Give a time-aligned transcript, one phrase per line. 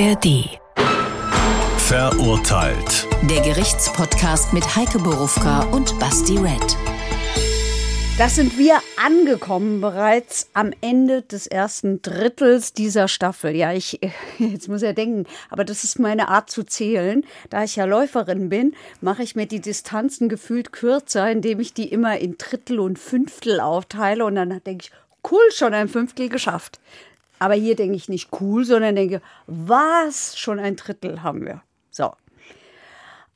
[0.00, 0.58] ARD.
[1.76, 3.06] Verurteilt.
[3.28, 6.78] Der Gerichtspodcast mit Heike Borufka und Basti Red.
[8.16, 13.54] Das sind wir angekommen bereits am Ende des ersten Drittels dieser Staffel.
[13.54, 14.00] Ja, ich,
[14.38, 17.26] jetzt muss ja denken, aber das ist meine Art zu zählen.
[17.50, 21.92] Da ich ja Läuferin bin, mache ich mir die Distanzen gefühlt kürzer, indem ich die
[21.92, 24.92] immer in Drittel und Fünftel aufteile und dann denke ich,
[25.30, 26.80] cool, schon ein Fünftel geschafft.
[27.40, 31.62] Aber hier denke ich nicht cool, sondern denke, was, schon ein Drittel haben wir.
[31.90, 32.12] So.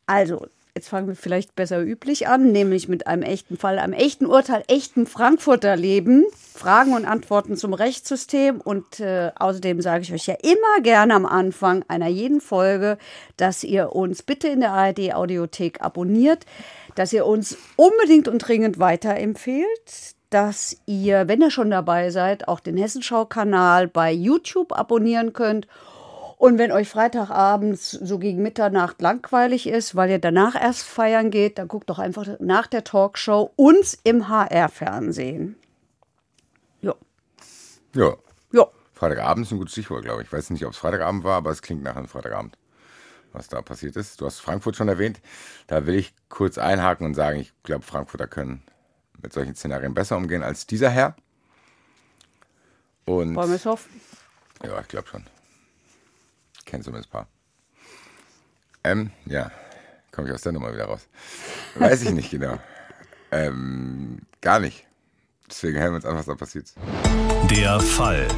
[0.06, 4.26] Also, jetzt fangen wir vielleicht besser üblich an, nämlich mit einem echten Fall, einem echten
[4.26, 8.60] Urteil, echten Frankfurter Leben, Fragen und Antworten zum Rechtssystem.
[8.60, 12.98] Und äh, außerdem sage ich euch ja immer gerne am Anfang einer jeden Folge,
[13.38, 16.44] dass ihr uns bitte in der ARD Audiothek abonniert,
[16.94, 22.58] dass ihr uns unbedingt und dringend weiterempfehlt, dass ihr, wenn ihr schon dabei seid, auch
[22.58, 25.68] den Hessenschau-Kanal bei YouTube abonnieren könnt.
[26.38, 31.58] Und wenn euch Freitagabends so gegen Mitternacht langweilig ist, weil ihr danach erst feiern geht,
[31.58, 35.54] dann guckt doch einfach nach der Talkshow uns im HR-Fernsehen.
[36.80, 36.94] Ja.
[37.94, 38.14] Ja.
[38.50, 38.66] Ja.
[38.92, 40.26] Freitagabend ist ein gutes Stichwort, glaube ich.
[40.26, 42.58] Ich weiß nicht, ob es Freitagabend war, aber es klingt nach einem Freitagabend,
[43.32, 44.20] was da passiert ist.
[44.20, 45.20] Du hast Frankfurt schon erwähnt.
[45.68, 48.64] Da will ich kurz einhaken und sagen, ich glaube, Frankfurter können
[49.24, 51.16] mit solchen Szenarien besser umgehen als dieser Herr.
[53.06, 54.00] Und Wollen wir es hoffen?
[54.62, 55.24] ja, ich glaube schon.
[56.64, 57.26] Kennst zumindest ein paar.
[58.84, 59.50] Ähm, ja,
[60.12, 61.08] komme ich aus der Nummer wieder raus.
[61.74, 62.58] Weiß ich nicht genau.
[63.32, 64.86] Ähm, gar nicht.
[65.50, 66.72] Deswegen hören wir uns an, was da passiert.
[67.50, 68.28] Der Fall.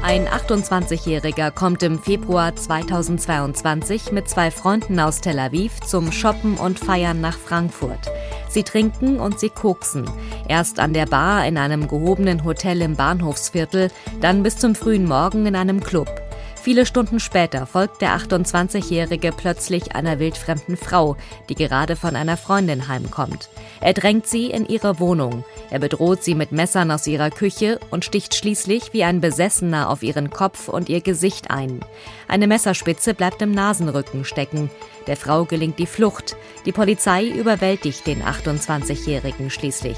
[0.00, 6.78] Ein 28-Jähriger kommt im Februar 2022 mit zwei Freunden aus Tel Aviv zum Shoppen und
[6.78, 8.08] Feiern nach Frankfurt.
[8.48, 10.08] Sie trinken und sie koksen.
[10.48, 15.46] Erst an der Bar in einem gehobenen Hotel im Bahnhofsviertel, dann bis zum frühen Morgen
[15.46, 16.27] in einem Club.
[16.68, 21.16] Viele Stunden später folgt der 28-Jährige plötzlich einer wildfremden Frau,
[21.48, 23.48] die gerade von einer Freundin heimkommt.
[23.80, 25.46] Er drängt sie in ihre Wohnung.
[25.70, 30.02] Er bedroht sie mit Messern aus ihrer Küche und sticht schließlich wie ein Besessener auf
[30.02, 31.80] ihren Kopf und ihr Gesicht ein.
[32.28, 34.68] Eine Messerspitze bleibt im Nasenrücken stecken.
[35.06, 36.36] Der Frau gelingt die Flucht.
[36.66, 39.96] Die Polizei überwältigt den 28-Jährigen schließlich.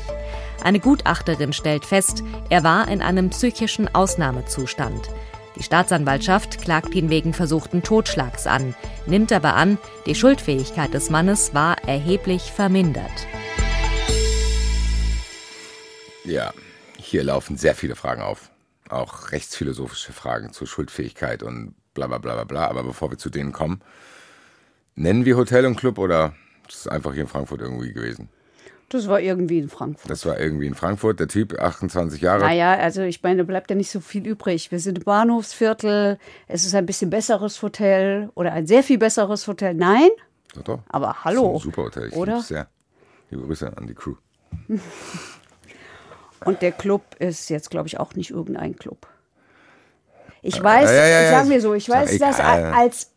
[0.62, 5.08] Eine Gutachterin stellt fest, er war in einem psychischen Ausnahmezustand.
[5.60, 9.76] Die Staatsanwaltschaft klagt ihn wegen versuchten Totschlags an, nimmt aber an,
[10.06, 13.12] die Schuldfähigkeit des Mannes war erheblich vermindert.
[16.24, 16.54] Ja,
[16.96, 18.50] hier laufen sehr viele Fragen auf.
[18.88, 22.66] Auch rechtsphilosophische Fragen zur Schuldfähigkeit und bla bla bla bla bla.
[22.66, 23.82] Aber bevor wir zu denen kommen,
[24.94, 26.32] nennen wir Hotel und Club oder
[26.70, 28.30] ist es einfach hier in Frankfurt irgendwie gewesen?
[28.90, 30.10] Das war irgendwie in Frankfurt.
[30.10, 31.20] Das war irgendwie in Frankfurt.
[31.20, 32.40] Der Typ, 28 Jahre.
[32.40, 34.72] Naja, also ich meine, bleibt ja nicht so viel übrig.
[34.72, 36.18] Wir sind im Bahnhofsviertel,
[36.48, 39.74] es ist ein bisschen besseres Hotel oder ein sehr viel besseres Hotel.
[39.74, 40.08] Nein,
[40.54, 40.78] Doch, doch.
[40.88, 41.52] aber hallo.
[41.52, 42.08] Das ist ein super Hotel.
[42.08, 42.40] Ich Oder?
[42.40, 42.66] sehr.
[43.30, 44.16] Liebe Grüße an die Crew.
[46.44, 49.06] Und der Club ist jetzt, glaube ich, auch nicht irgendein Club.
[50.42, 53.12] Ich weiß, ja, ja, ja, sagen wir so, ich weiß, dass als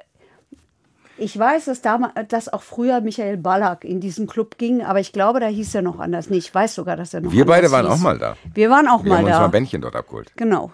[1.18, 5.12] ich weiß, dass, damals, dass auch früher Michael Ballack in diesen Club ging, aber ich
[5.14, 6.30] glaube, da hieß er noch anders.
[6.30, 7.96] Nee, ich weiß sogar, dass er noch Wir beide waren hieß.
[7.96, 8.36] auch mal da.
[8.54, 9.40] Wir waren auch Wir mal haben uns da.
[9.42, 10.32] mal Bändchen dort abgeholt.
[10.36, 10.72] genau.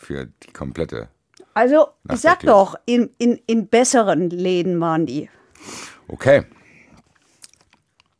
[0.00, 1.08] Für die komplette.
[1.54, 5.28] Also, ich sag doch, in, in, in besseren Läden waren die.
[6.08, 6.44] Okay.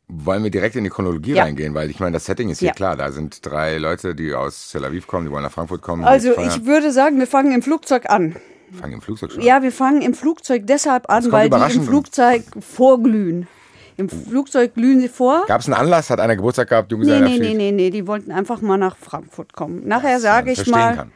[0.07, 1.43] Wollen wir direkt in die Chronologie Ja.
[1.43, 1.73] reingehen?
[1.73, 2.73] Weil ich meine, das Setting ist hier Ja.
[2.73, 2.95] klar.
[2.95, 6.03] Da sind drei Leute, die aus Tel Aviv kommen, die wollen nach Frankfurt kommen.
[6.05, 8.35] Also, ich würde sagen, wir fangen im Flugzeug an.
[8.73, 9.41] Fangen im Flugzeug schon.
[9.41, 11.83] Ja, wir fangen im Flugzeug deshalb an, weil die im.
[11.83, 13.47] Flugzeug vorglühen.
[13.95, 15.45] Im Flugzeug glühen sie vor.
[15.47, 16.09] Gab es einen Anlass?
[16.09, 16.91] Hat einer Geburtstag gehabt?
[16.91, 19.87] Nee, nee, nee, nee, nee, die wollten einfach mal nach Frankfurt kommen.
[19.87, 21.11] Nachher sage ich mal, Kann.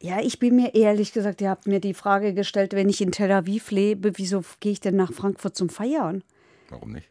[0.00, 3.10] ja, ich bin mir ehrlich gesagt, ihr habt mir die Frage gestellt, wenn ich in
[3.10, 6.22] Tel Aviv lebe, wieso gehe ich denn nach Frankfurt zum Feiern?
[6.70, 7.08] Warum nicht?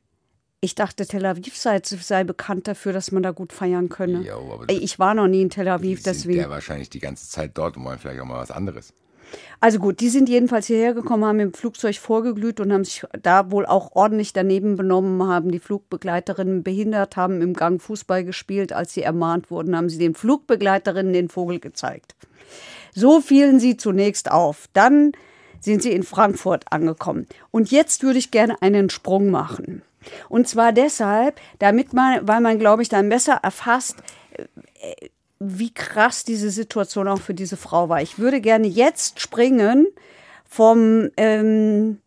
[0.62, 4.22] Ich dachte, Tel Aviv sei, sei bekannt dafür, dass man da gut feiern könne.
[4.22, 6.40] Jo, ich war noch nie in Tel Aviv, sind deswegen.
[6.40, 8.94] ja wahrscheinlich die ganze Zeit dort und wollen vielleicht auch mal was anderes.
[9.60, 13.52] Also gut, die sind jedenfalls hierher gekommen, haben im Flugzeug vorgeglüht und haben sich da
[13.52, 18.74] wohl auch ordentlich daneben benommen, haben die Flugbegleiterinnen behindert, haben im Gang Fußball gespielt.
[18.74, 22.16] Als sie ermahnt wurden, haben sie den Flugbegleiterinnen den Vogel gezeigt.
[22.94, 24.68] So fielen sie zunächst auf.
[24.74, 25.14] Dann
[25.60, 27.28] sind sie in Frankfurt angekommen.
[27.52, 29.82] Und jetzt würde ich gerne einen Sprung machen.
[30.30, 33.98] Und zwar deshalb, damit man, weil man, glaube ich, dann besser erfasst,
[35.40, 38.02] wie krass diese Situation auch für diese Frau war.
[38.02, 39.88] Ich würde gerne jetzt springen
[40.48, 42.00] vom ähm,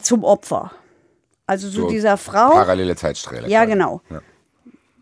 [0.00, 0.72] zum Opfer.
[1.46, 2.50] Also so, So dieser Frau.
[2.50, 3.48] Parallele Zeitsträhle.
[3.48, 4.00] Ja, genau.
[4.10, 4.20] Ja.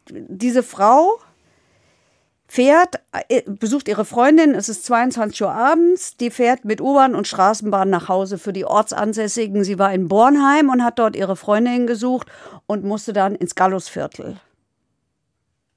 [0.09, 1.19] Diese Frau
[2.55, 7.27] fährt, äh, besucht ihre Freundin, es ist 22 Uhr abends, die fährt mit U-Bahn und
[7.27, 9.65] Straßenbahn nach Hause für die Ortsansässigen.
[9.65, 12.29] Sie war in Bornheim und hat dort ihre Freundin gesucht
[12.67, 14.39] und musste dann ins Gallusviertel.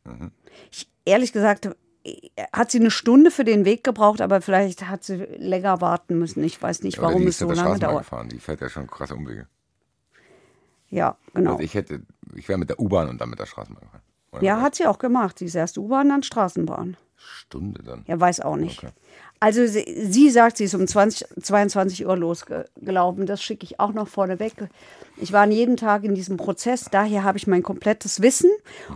[0.04, 0.32] Mhm.
[0.70, 1.68] Ich, ehrlich gesagt,
[2.54, 6.44] hat sie eine Stunde für den Weg gebraucht, aber vielleicht hat sie länger warten müssen.
[6.44, 8.04] Ich weiß nicht, warum die es so lange Straßenbahn dauert.
[8.04, 8.30] gefahren.
[8.30, 9.48] Die fährt ja schon krasse Umwege.
[10.90, 11.54] Ja, genau.
[11.54, 12.04] Also ich hätte,
[12.36, 14.04] ich wäre mit der U-Bahn und dann mit der Straßenbahn gefahren.
[14.38, 15.40] Oder Ja, hat sie auch gemacht.
[15.40, 16.98] Sie ist erst U-Bahn, dann Straßenbahn.
[17.16, 18.04] Stunde dann.
[18.08, 18.80] Ja, weiß auch nicht.
[18.84, 18.92] Okay.
[19.40, 23.26] Also sie, sie sagt, sie ist um 20, 22 Uhr losgelaufen.
[23.26, 24.54] Das schicke ich auch noch vorneweg.
[25.18, 28.52] Ich war jeden Tag in diesem Prozess, daher habe ich mein komplettes Wissen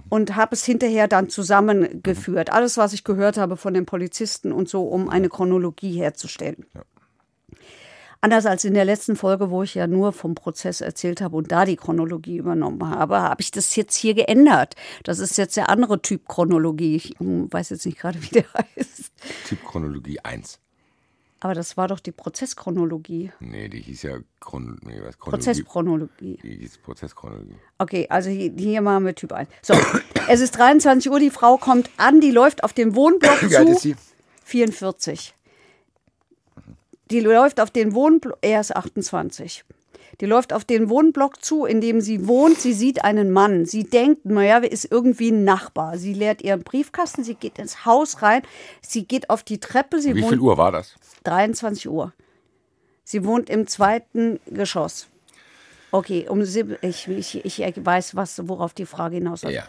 [0.09, 2.51] und habe es hinterher dann zusammengeführt.
[2.51, 6.65] Alles, was ich gehört habe von den Polizisten und so, um eine Chronologie herzustellen.
[8.23, 11.51] Anders als in der letzten Folge, wo ich ja nur vom Prozess erzählt habe und
[11.51, 14.75] da die Chronologie übernommen habe, habe ich das jetzt hier geändert.
[15.03, 16.95] Das ist jetzt der andere Typ Chronologie.
[16.97, 19.11] Ich hm, weiß jetzt nicht gerade, wie der heißt.
[19.47, 20.59] Typ Chronologie 1.
[21.39, 23.31] Aber das war doch die Prozesschronologie.
[23.39, 25.47] Nee, die hieß ja Chron nee, was, Chronologie.
[25.47, 26.39] Prozesschronologie.
[26.43, 27.55] Die hieß Prozesschronologie.
[27.79, 29.49] Okay, also hier, hier machen wir Typ 1.
[29.63, 29.73] So,
[30.29, 33.67] es ist 23 Uhr, die Frau kommt an, die läuft auf den Wohnblock Wie alt
[33.69, 33.73] zu.
[33.73, 33.95] ist sie?
[34.43, 35.33] 44.
[37.11, 39.63] Die läuft auf den Wohnblock, er ist 28.
[40.19, 42.59] Die läuft auf den Wohnblock zu, in dem sie wohnt.
[42.59, 43.65] Sie sieht einen Mann.
[43.65, 45.97] Sie denkt, naja, ist irgendwie ein Nachbar.
[45.97, 48.43] Sie leert ihren Briefkasten, sie geht ins Haus rein,
[48.81, 49.99] sie geht auf die Treppe.
[49.99, 50.95] Sie Wie wohnt viel Uhr war das?
[51.23, 52.13] 23 Uhr.
[53.03, 55.07] Sie wohnt im zweiten Geschoss.
[55.91, 59.55] Okay, um ich, ich, ich weiß, was, worauf die Frage hinaus läuft.
[59.55, 59.67] Ja.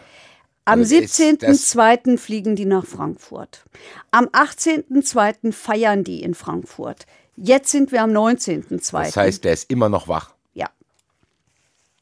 [0.65, 2.17] Am Also ist das- 17.02.
[2.17, 3.63] fliegen die nach Frankfurt.
[4.11, 5.51] Am 18.02.
[5.51, 7.05] feiern die in Frankfurt.
[7.35, 8.91] Jetzt sind wir am 19.02.
[8.91, 10.33] Das heißt, der ist immer noch wach.
[10.53, 10.69] ja,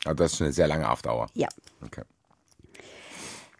[0.05, 1.27] Aber das ist eine sehr lange Afdauer.
[1.33, 1.47] ja.
[1.85, 2.01] Okay.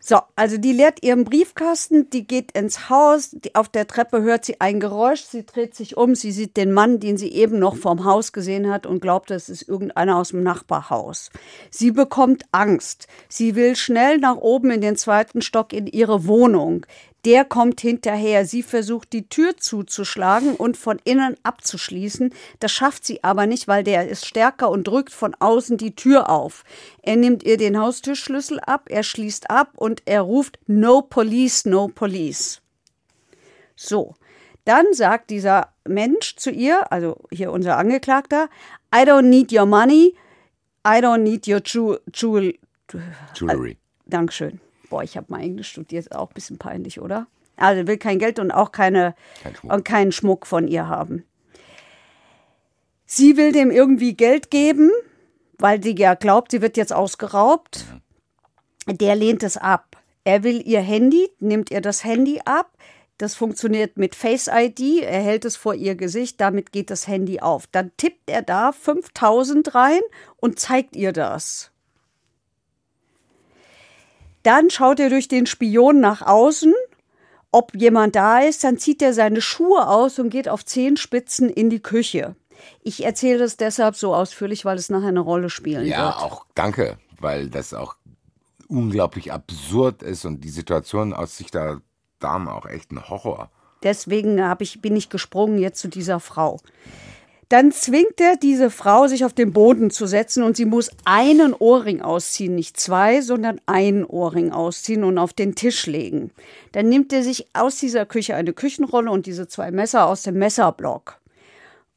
[0.04, 4.44] So, also die leert ihren Briefkasten, die geht ins Haus, die, auf der Treppe hört
[4.44, 7.76] sie ein Geräusch, sie dreht sich um, sie sieht den Mann, den sie eben noch
[7.76, 11.30] vorm Haus gesehen hat und glaubt, es ist irgendeiner aus dem Nachbarhaus.
[11.70, 13.08] Sie bekommt Angst.
[13.30, 16.88] Sie will schnell nach oben in den zweiten Stock in ihre Wohnung.
[17.26, 18.46] Der kommt hinterher.
[18.46, 22.34] Sie versucht, die Tür zuzuschlagen und von innen abzuschließen.
[22.60, 26.30] Das schafft sie aber nicht, weil der ist stärker und drückt von außen die Tür
[26.30, 26.64] auf.
[27.04, 31.88] Er nimmt ihr den Haustürschlüssel ab, er schließt ab und er ruft No Police, No
[31.88, 32.62] Police.
[33.76, 34.16] So,
[34.66, 38.50] dann sagt dieser Mensch zu ihr, also hier unser Angeklagter,
[38.94, 40.16] I don't need your money,
[40.86, 42.54] I don't need your jewel, jewel
[43.36, 43.78] Jewelry.
[44.06, 44.60] Dankeschön.
[44.92, 47.28] Boah, ich habe mal Englisch studiert, ist auch ein bisschen peinlich, oder?
[47.56, 51.24] Also will kein Geld und auch keine, Kein und keinen Schmuck von ihr haben.
[53.06, 54.92] Sie will dem irgendwie Geld geben,
[55.58, 57.86] weil sie ja glaubt, sie wird jetzt ausgeraubt.
[58.86, 59.96] Der lehnt es ab.
[60.26, 62.78] Er will ihr Handy, nimmt ihr das Handy ab.
[63.18, 65.04] Das funktioniert mit Face ID.
[65.04, 67.66] Er hält es vor ihr Gesicht, damit geht das Handy auf.
[67.68, 70.02] Dann tippt er da 5000 rein
[70.36, 71.71] und zeigt ihr das.
[74.44, 76.74] Dann schaut er durch den Spion nach außen,
[77.52, 78.64] ob jemand da ist.
[78.64, 82.36] Dann zieht er seine Schuhe aus und geht auf Zehenspitzen in die Küche.
[82.84, 86.18] Ich erzähle das deshalb so ausführlich, weil es nachher eine Rolle spielen Ja, wird.
[86.18, 87.96] auch danke, weil das auch
[88.68, 91.82] unglaublich absurd ist und die Situation aus Sicht der
[92.20, 93.50] Dame auch echt ein Horror.
[93.84, 96.60] Deswegen ich, bin ich gesprungen jetzt zu dieser Frau.
[97.52, 101.54] Dann zwingt er diese Frau, sich auf den Boden zu setzen und sie muss einen
[101.54, 106.32] Ohrring ausziehen, nicht zwei, sondern einen Ohrring ausziehen und auf den Tisch legen.
[106.72, 110.36] Dann nimmt er sich aus dieser Küche eine Küchenrolle und diese zwei Messer aus dem
[110.36, 111.20] Messerblock.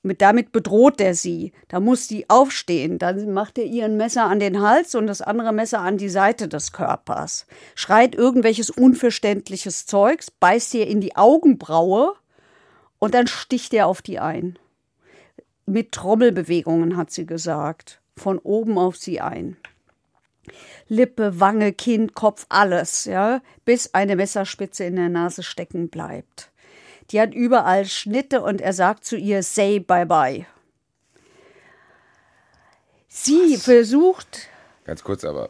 [0.03, 1.53] Mit, damit bedroht er sie.
[1.69, 2.99] Da muss sie aufstehen.
[2.99, 6.09] Dann macht er ihr ein Messer an den Hals und das andere Messer an die
[6.09, 7.47] Seite des Körpers.
[7.77, 12.15] Schreit irgendwelches unverständliches Zeugs, beißt ihr in die Augenbraue
[12.99, 14.59] und dann sticht er auf die ein.
[15.67, 18.01] Mit Trommelbewegungen, hat sie gesagt.
[18.17, 19.57] Von oben auf sie ein.
[20.89, 26.51] Lippe, Wange, Kinn, Kopf, alles, ja, bis eine Messerspitze in der Nase stecken bleibt.
[27.11, 30.47] Die hat überall Schnitte und er sagt zu ihr, say bye bye.
[33.09, 34.49] Sie versucht,
[34.85, 35.49] Ganz kurz, aber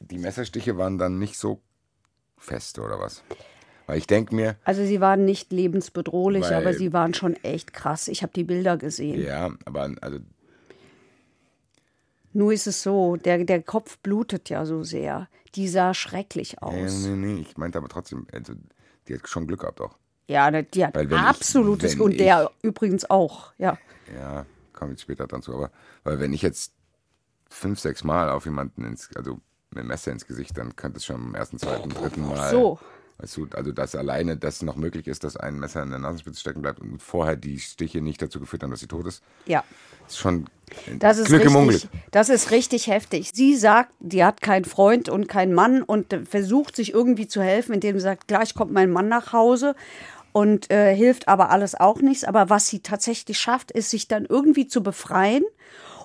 [0.00, 1.60] die Messerstiche waren dann nicht so
[2.36, 3.22] fest, oder was?
[3.88, 7.72] Weil ich denke mir, also sie waren nicht lebensbedrohlich, Weil- aber sie waren schon echt
[7.72, 8.06] krass.
[8.08, 9.20] Ich habe die Bilder gesehen.
[9.20, 10.18] ja, aber also
[12.34, 15.28] Nur ist es so, der, der Kopf blutet ja so sehr.
[15.54, 17.06] Die sah schrecklich nee, aus.
[17.06, 18.52] nee, nee, ich meinte aber trotzdem, also
[19.08, 19.96] die hat schon Glück gehabt auch.
[20.28, 23.52] Ja, ne, die hat ich- absolutes wenn und der übrigens auch.
[23.56, 23.78] Ja.
[24.14, 25.70] Ja, kommen jetzt später dann zu, aber
[26.04, 26.74] weil wenn ich jetzt
[27.48, 29.40] fünf, sechs Mal auf jemanden ins, also
[29.70, 32.50] mit dem Messer ins Gesicht, dann könnte es schon im ersten, zweiten, dritten Mal.
[32.50, 32.78] So.
[33.20, 36.40] Weißt du, also dass alleine das noch möglich ist, dass ein Messer in der Nasenspitze
[36.40, 39.22] stecken bleibt und vorher die Stiche nicht dazu geführt haben, dass sie tot ist.
[39.46, 39.64] Ja.
[40.06, 40.44] Ist schon
[41.00, 41.82] Das ist, Glück im Unglück.
[41.82, 43.32] richtig, das ist richtig heftig.
[43.34, 47.42] Sie sagt, die hat keinen Freund und keinen Mann und äh, versucht sich irgendwie zu
[47.42, 49.74] helfen, indem sie sagt, gleich kommt mein Mann nach Hause
[50.30, 52.22] und äh, hilft aber alles auch nichts.
[52.22, 55.44] Aber was sie tatsächlich schafft, ist, sich dann irgendwie zu befreien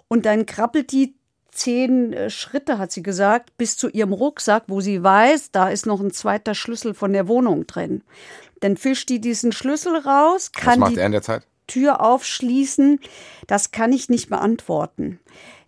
[0.08, 1.14] und dann krabbelt die
[1.54, 5.86] zehn äh, Schritte, hat sie gesagt, bis zu ihrem Rucksack, wo sie weiß, da ist
[5.86, 8.04] noch ein zweiter Schlüssel von der Wohnung drin.
[8.60, 11.46] Dann fischt die diesen Schlüssel raus, Was kann macht die er in der Zeit?
[11.68, 13.00] Tür aufschließen,
[13.48, 15.20] das kann ich nicht beantworten.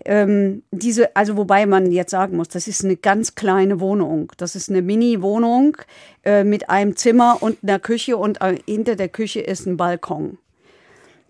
[0.03, 4.31] Ähm, diese, also wobei man jetzt sagen muss, das ist eine ganz kleine Wohnung.
[4.37, 5.77] Das ist eine Mini-Wohnung
[6.23, 10.37] äh, mit einem Zimmer und einer Küche und äh, hinter der Küche ist ein Balkon.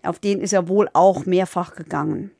[0.02, 2.30] Auf den ist er wohl auch mehrfach gegangen.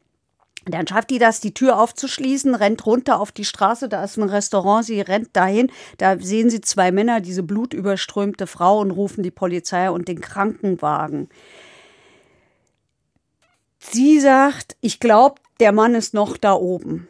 [0.69, 4.29] Dann schafft die das, die Tür aufzuschließen, rennt runter auf die Straße, da ist ein
[4.29, 9.31] Restaurant, sie rennt dahin, da sehen sie zwei Männer, diese blutüberströmte Frau und rufen die
[9.31, 11.29] Polizei und den Krankenwagen.
[13.79, 17.07] Sie sagt, ich glaube, der Mann ist noch da oben.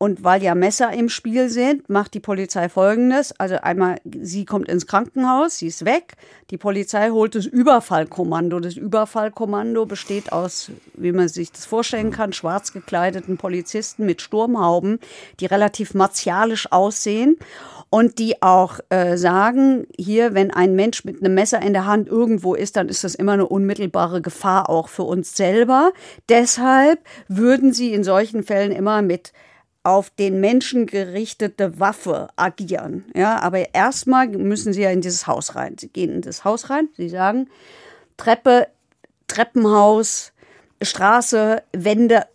[0.00, 3.32] Und weil ja Messer im Spiel sind, macht die Polizei folgendes.
[3.40, 6.14] Also einmal, sie kommt ins Krankenhaus, sie ist weg.
[6.50, 8.60] Die Polizei holt das Überfallkommando.
[8.60, 15.00] Das Überfallkommando besteht aus, wie man sich das vorstellen kann, schwarz gekleideten Polizisten mit Sturmhauben,
[15.40, 17.36] die relativ martialisch aussehen
[17.90, 22.06] und die auch äh, sagen, hier, wenn ein Mensch mit einem Messer in der Hand
[22.06, 25.92] irgendwo ist, dann ist das immer eine unmittelbare Gefahr auch für uns selber.
[26.28, 29.32] Deshalb würden sie in solchen Fällen immer mit
[29.88, 33.06] auf den Menschen gerichtete Waffe agieren.
[33.16, 35.76] Ja, aber erstmal müssen sie ja in dieses Haus rein.
[35.78, 37.48] Sie gehen in das Haus rein, sie sagen,
[38.18, 38.68] Treppe,
[39.28, 40.32] Treppenhaus,
[40.82, 42.26] Straße, Wände,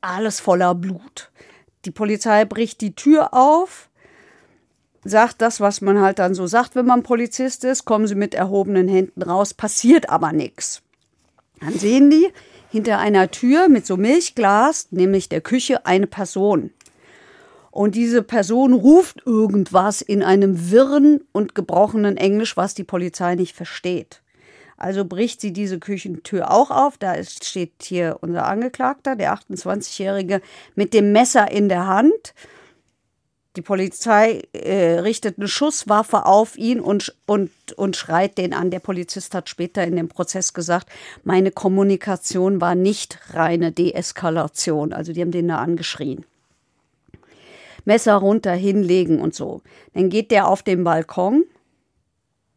[0.00, 1.30] alles voller Blut.
[1.84, 3.88] Die Polizei bricht die Tür auf,
[5.04, 8.34] sagt das, was man halt dann so sagt, wenn man Polizist ist, kommen sie mit
[8.34, 10.82] erhobenen Händen raus, passiert aber nichts.
[11.60, 12.28] Dann sehen die
[12.70, 16.70] hinter einer Tür mit so Milchglas, nämlich der Küche, eine Person.
[17.70, 23.54] Und diese Person ruft irgendwas in einem wirren und gebrochenen Englisch, was die Polizei nicht
[23.54, 24.22] versteht.
[24.76, 26.96] Also bricht sie diese Küchentür auch auf.
[26.98, 30.40] Da ist, steht hier unser Angeklagter, der 28-Jährige,
[30.74, 32.34] mit dem Messer in der Hand.
[33.56, 38.70] Die Polizei äh, richtet eine Schusswaffe auf ihn und, und, und schreit den an.
[38.70, 40.88] Der Polizist hat später in dem Prozess gesagt,
[41.24, 44.92] meine Kommunikation war nicht reine Deeskalation.
[44.92, 46.24] Also die haben den da angeschrien.
[47.84, 49.62] Messer runter, hinlegen und so.
[49.94, 51.44] Dann geht der auf den Balkon.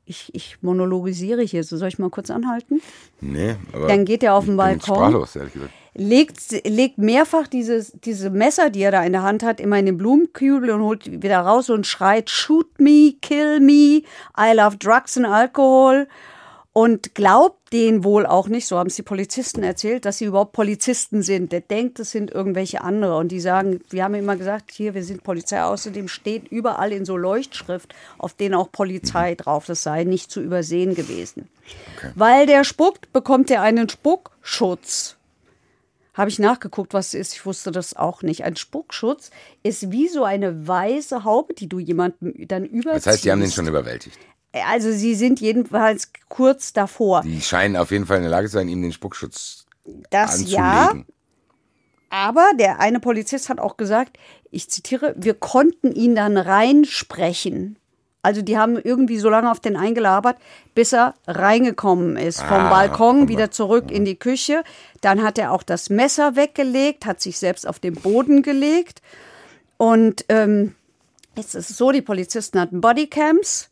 [0.06, 2.82] Ich, ich monologisiere hier, so soll ich mal kurz anhalten?
[3.22, 3.88] Nee, aber.
[3.88, 4.96] Dann geht er auf den Balkon.
[4.96, 5.74] Sprachlos, ehrlich gesagt.
[5.96, 9.86] Legt, legt mehrfach dieses, diese Messer, die er da in der Hand hat, immer in
[9.86, 14.02] den Blumenkübel und holt wieder raus und schreit, shoot me, kill me,
[14.38, 16.08] I love drugs and alcohol.
[16.76, 20.54] Und glaubt denen wohl auch nicht, so haben es die Polizisten erzählt, dass sie überhaupt
[20.54, 21.52] Polizisten sind.
[21.52, 23.16] Der denkt, es sind irgendwelche andere.
[23.18, 25.62] Und die sagen, wir haben immer gesagt, hier, wir sind Polizei.
[25.62, 29.68] Außerdem steht überall in so Leuchtschrift, auf denen auch Polizei drauf.
[29.68, 31.48] Das sei nicht zu übersehen gewesen.
[32.16, 35.18] Weil der spuckt, bekommt er einen Spuckschutz.
[36.16, 37.34] Habe ich nachgeguckt, was es ist.
[37.34, 38.44] Ich wusste das auch nicht.
[38.44, 39.30] Ein Spuckschutz
[39.62, 43.06] ist wie so eine weiße Haube, die du jemandem dann überziehst.
[43.06, 44.18] Das heißt, die haben den schon überwältigt.
[44.68, 47.22] Also sie sind jedenfalls kurz davor.
[47.24, 49.66] Die scheinen auf jeden Fall in der Lage zu sein, ihm den Spuckschutz
[50.12, 51.06] Das ja, anzulegen.
[52.10, 54.18] aber der eine Polizist hat auch gesagt,
[54.52, 57.78] ich zitiere, wir konnten ihn dann reinsprechen.
[58.22, 60.38] Also die haben irgendwie so lange auf den eingelabert,
[60.76, 62.40] bis er reingekommen ist.
[62.42, 64.64] Vom Ah, Balkon vom wieder Ba- zurück in die Küche.
[65.02, 69.02] Dann hat er auch das Messer weggelegt, hat sich selbst auf den Boden gelegt.
[69.78, 70.74] Und ähm,
[71.36, 73.70] jetzt ist es so, die Polizisten hatten Bodycams.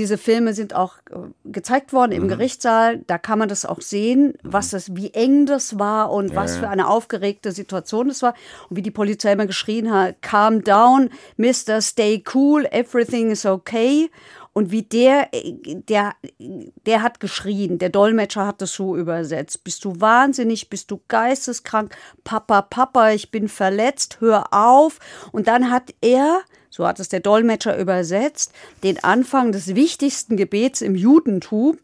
[0.00, 3.00] Diese Filme sind auch äh, gezeigt worden im Gerichtssaal.
[3.06, 6.70] Da kann man das auch sehen, was das, wie eng das war und was für
[6.70, 8.32] eine aufgeregte Situation das war.
[8.70, 14.10] Und wie die Polizei immer geschrien hat, calm down, Mister, stay cool, everything is okay.
[14.54, 19.64] Und wie der, äh, der, der hat geschrien, der Dolmetscher hat das so übersetzt.
[19.64, 24.98] Bist du wahnsinnig, bist du geisteskrank, Papa, Papa, ich bin verletzt, hör auf.
[25.30, 26.40] Und dann hat er,
[26.70, 31.78] so hat es der Dolmetscher übersetzt, den Anfang des wichtigsten Gebets im Judentum,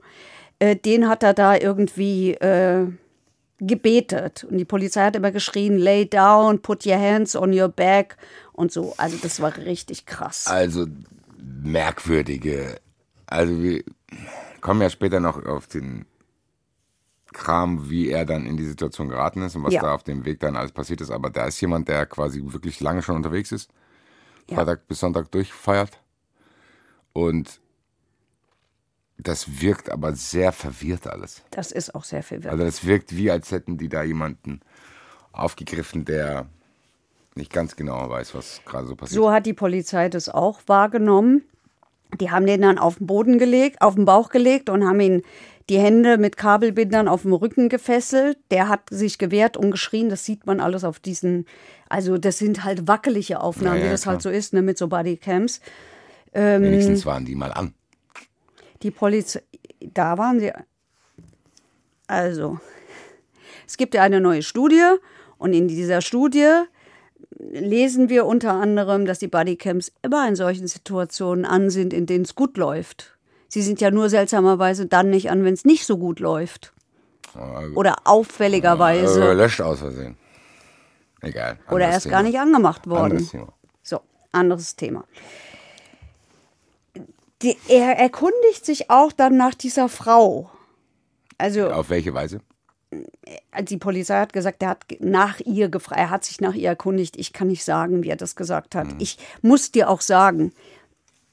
[0.61, 2.87] äh, den hat er da irgendwie äh,
[3.59, 4.45] gebetet.
[4.51, 8.17] Und die Polizei hat immer geschrien, lay down, put your hands on your back
[8.53, 8.95] und so.
[8.97, 10.47] Also das war richtig krass.
[10.47, 10.87] Also
[11.39, 12.77] merkwürdige.
[13.27, 13.83] Also wir
[14.61, 16.07] kommen ja später noch auf den
[17.33, 19.83] Kram, wie er dann in die Situation geraten ist und was Ja.
[19.83, 21.11] da auf dem Weg dann alles passiert ist.
[21.11, 23.71] Aber da ist jemand, der quasi wirklich lange schon unterwegs ist,
[24.49, 24.57] Ja.
[24.57, 26.01] Freitag bis Sonntag durchfeiert
[27.13, 27.61] und
[29.19, 31.43] das wirkt aber sehr verwirrt alles.
[31.51, 32.53] Das ist auch sehr verwirrt.
[32.53, 34.61] Also das wirkt wie, als hätten die da jemanden
[35.33, 36.47] aufgegriffen, der
[37.35, 39.17] nicht ganz genau weiß, was gerade so passiert.
[39.17, 41.43] So hat die Polizei das auch wahrgenommen.
[42.21, 45.23] Die haben den dann auf den Boden gelegt, auf den Bauch gelegt und haben ihn
[45.69, 48.39] die Hände mit Kabelbindern auf dem Rücken gefesselt.
[48.51, 50.09] Der hat sich gewehrt und geschrien.
[50.09, 51.47] Das sieht man alles auf diesen,
[51.89, 54.15] also das sind halt wackelige Aufnahmen, Ja, ja, wie das klar.
[54.15, 55.61] halt so ist, ne, mit so Bodycams.
[56.33, 57.75] Wenigstens waren die mal an.
[58.83, 59.43] Die Polizei,
[59.81, 60.53] da waren sie.
[62.07, 62.61] Also,
[63.67, 64.85] es gibt ja eine neue Studie
[65.39, 66.63] und in dieser Studie
[67.39, 72.25] lesen wir unter anderem, dass die Bodycams immer in solchen Situationen an sind, in denen
[72.25, 73.16] es gut läuft.
[73.49, 76.73] Sie sind ja nur seltsamerweise dann nicht an, wenn es nicht so gut läuft.
[77.75, 79.33] Oder Äh, auffälligerweise.
[79.35, 80.17] löscht aus Versehen.
[81.21, 81.59] Egal.
[81.71, 82.17] Oder erst Thema.
[82.17, 83.13] gar nicht angemacht worden.
[83.13, 83.53] Anderes Thema.
[83.83, 84.01] So,
[84.33, 85.05] anderes Thema.
[87.43, 90.51] Die, er erkundigt sich auch dann nach dieser Frau.
[91.39, 92.41] Also Auf welche Weise?
[93.61, 97.17] die Polizei hat gesagt, er hat nach ihr gefragt, er hat sich nach ihr erkundigt.
[97.19, 98.87] Ich kann nicht sagen, wie er das gesagt hat.
[98.99, 100.53] Ich muss dir auch sagen,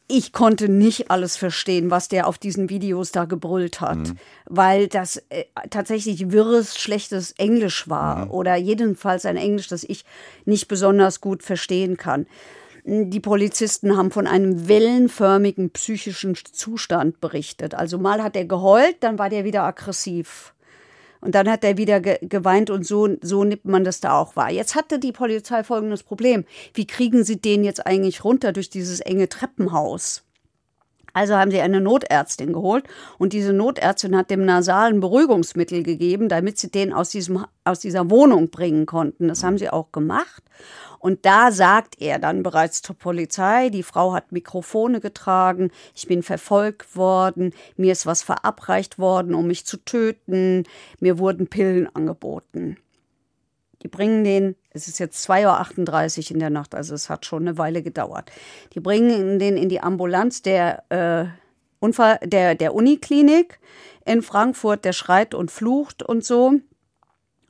[0.07, 4.13] ich konnte nicht alles verstehen, was der auf diesen Videos da gebrüllt hat,
[4.45, 10.05] weil das äh, tatsächlich wirres, schlechtes Englisch war oder jedenfalls ein Englisch, das ich
[10.45, 12.27] nicht besonders gut verstehen kann.
[12.85, 17.73] Die Polizisten haben von einem wellenförmigen psychischen Zustand berichtet.
[17.73, 20.52] Also mal hat er geheult, dann war der wieder aggressiv.
[21.23, 24.35] Und dann hat er wieder ge geweint und so, so nimmt man das da auch
[24.35, 24.51] wahr.
[24.51, 26.43] Jetzt hatte die Polizei folgendes Problem.
[26.73, 30.23] Wie kriegen sie den jetzt eigentlich runter durch dieses enge Treppenhaus?
[31.13, 32.85] Also haben sie eine Notärztin geholt
[33.19, 38.09] und diese Notärztin hat dem nasalen Beruhigungsmittel gegeben, damit sie den aus, diesem, aus dieser
[38.09, 39.27] Wohnung bringen konnten.
[39.27, 40.43] Das haben sie auch gemacht.
[41.03, 46.23] Und da sagt er dann bereits zur Polizei, die Frau hat Mikrofone getragen, ich bin
[46.23, 50.63] verfolgt worden, mir ist was verabreicht worden, um mich zu töten,
[51.01, 52.77] mir wurden Pillen angeboten.
[53.81, 57.43] Die bringen den, es ist jetzt 2.38 Uhr in der Nacht, also es hat schon
[57.43, 58.31] eine Weile gedauert.
[58.73, 61.25] Die bringen den in die Ambulanz der, äh,
[61.81, 63.59] Unfall, der, der Uniklinik
[64.05, 66.53] in Frankfurt, der schreit und flucht und so.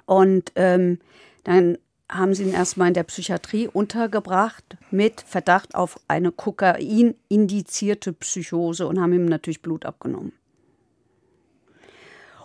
[0.08, 0.98] Und ähm,
[1.44, 1.78] dann
[2.10, 9.02] haben sie ihn erstmal in der Psychiatrie untergebracht mit Verdacht auf eine Kokain-indizierte Psychose und
[9.02, 10.34] haben ihm natürlich Blut abgenommen.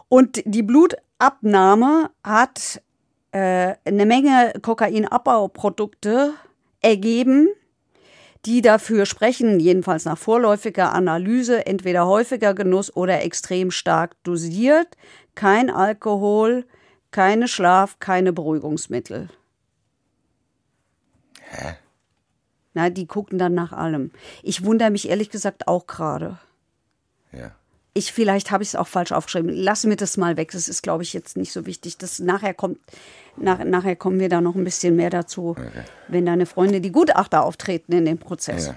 [0.09, 2.81] Und die Blutabnahme hat
[3.33, 6.33] äh, eine Menge Kokainabbauprodukte
[6.81, 7.49] ergeben,
[8.47, 14.97] die dafür sprechen, jedenfalls nach vorläufiger Analyse, entweder häufiger Genuss oder extrem stark dosiert,
[15.35, 16.65] kein Alkohol,
[17.11, 19.29] keine Schlaf, keine Beruhigungsmittel.
[21.51, 21.75] Hä?
[22.75, 24.13] Na, die gucken dann nach allem.
[24.43, 26.39] Ich wundere mich ehrlich gesagt auch gerade.
[27.33, 27.53] Ja.
[27.95, 29.51] Ich, vielleicht habe ich es auch falsch aufgeschrieben.
[29.51, 30.53] Lass mir das mal weg.
[30.53, 31.99] Das ist, glaube ich, jetzt nicht so wichtig.
[31.99, 32.79] Das nachher kommt,
[33.37, 35.57] nach, nachher kommen wir da noch ein bisschen mehr dazu,
[36.07, 38.69] wenn deine Freunde, die Gutachter auftreten in dem Prozess.
[38.69, 38.75] Ja.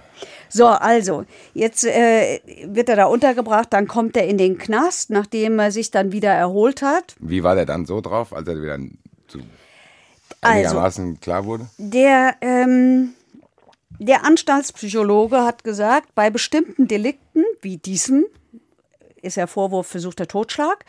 [0.49, 5.60] So, also, jetzt äh, wird er da untergebracht, dann kommt er in den Knast, nachdem
[5.60, 7.15] er sich dann wieder erholt hat.
[7.19, 8.79] Wie war der dann so drauf, als er wieder
[10.43, 11.67] so Also- einigermaßen klar wurde?
[11.77, 13.13] Der, ähm,
[13.99, 18.25] der Anstaltspsychologe hat gesagt, bei bestimmten Delikten wie diesem,
[19.21, 20.84] ist der Vorwurf versuchter Totschlag,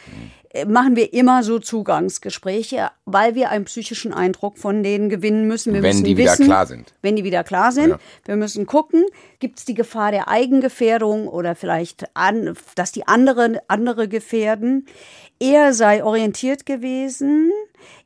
[0.54, 5.74] äh, machen wir immer so Zugangsgespräche, weil wir einen psychischen Eindruck von denen gewinnen müssen.
[5.74, 6.94] Wir Wenn müssen die wieder wissen, klar sind.
[7.02, 7.90] Wenn die wieder klar sind.
[7.90, 7.98] Ja.
[8.24, 9.04] Wir müssen gucken,
[9.38, 14.86] gibt es die Gefahr der Eigengefährdung oder vielleicht, an, dass die anderen andere gefährden.
[15.38, 17.50] Er sei orientiert gewesen.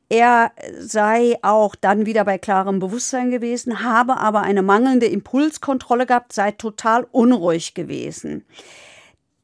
[0.09, 6.31] Er sei auch dann wieder bei klarem Bewusstsein gewesen, habe aber eine mangelnde Impulskontrolle gehabt,
[6.31, 8.45] sei total unruhig gewesen.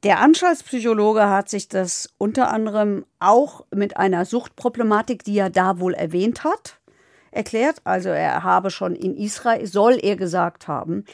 [0.03, 5.93] Der Anstaltspsychologe hat sich das unter anderem auch mit einer Suchtproblematik, die er da wohl
[5.93, 6.79] erwähnt hat,
[7.31, 7.81] erklärt.
[7.83, 11.05] Also er habe schon in Israel, soll er gesagt haben,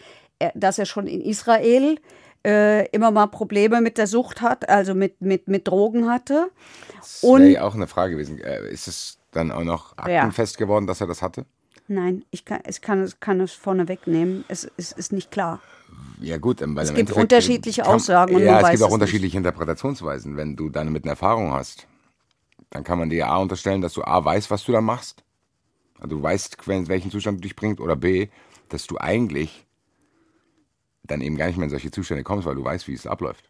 [0.56, 2.00] dass er schon in Israel
[2.46, 6.50] äh, immer mal Probleme mit der Sucht hat, also mit, mit, mit Drogen hatte.
[6.98, 8.40] Das wäre ja auch eine Frage gewesen.
[8.40, 10.22] Äh, Ist es dann auch noch Ja.
[10.24, 11.46] aktenfest geworden, dass er das hatte?
[11.88, 14.46] Nein, ich kann, ich kann, es- kann es vorne wegnehmen.
[14.48, 15.60] Es, es ist nicht klar.
[16.22, 19.38] Ja gut, weil Es gibt unterschiedliche kann- Aussagen und ja, es gibt auch es unterschiedliche
[19.38, 20.38] Interpretationsweisen.
[20.38, 21.88] Wenn du dann mit einer Erfahrung hast,
[22.70, 25.24] dann kann man dir A unterstellen, dass du A weißt, was du da machst.
[26.00, 27.80] Also du weißt, welchen Zustand du dich bringst.
[27.82, 28.28] Oder B,
[28.70, 29.66] dass du eigentlich
[31.04, 33.50] dann eben gar nicht mehr in solche Zustände kommst, weil du weißt, wie es abläuft.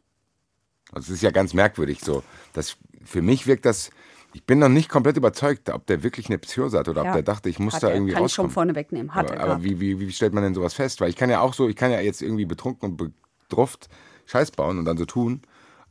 [0.91, 2.23] Also es ist ja ganz merkwürdig so.
[2.53, 3.89] Das, für mich wirkt das,
[4.33, 7.09] ich bin noch nicht komplett überzeugt, ob der wirklich eine Psychose hat oder Ja.
[7.09, 8.51] ob der dachte, ich muss Hat da er, irgendwie kann ich schon rauskommen.
[8.53, 9.15] vorne wegnehmen.
[9.15, 11.01] Hat aber er aber wie, wie, wie stellt man denn sowas fest?
[11.01, 13.11] Weil ich kann ja auch so, ich kann ja jetzt irgendwie betrunken und
[13.49, 13.89] bedrufft
[14.27, 15.41] Scheiß bauen und dann so tun,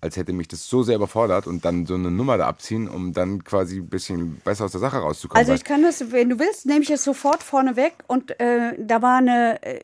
[0.01, 3.13] als hätte mich das so sehr überfordert und dann so eine Nummer da abziehen, um
[3.13, 5.41] dann quasi ein bisschen besser aus der Sache rauszukommen.
[5.41, 7.95] Also ich kann das, wenn du willst, nehme ich es sofort vorne weg.
[8.07, 9.81] Und äh, da war eine, äh,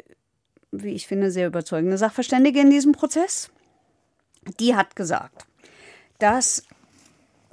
[0.70, 3.50] wie ich finde, sehr überzeugende Sachverständige in diesem Prozess.
[4.60, 5.46] Die hat gesagt,
[6.20, 6.62] dass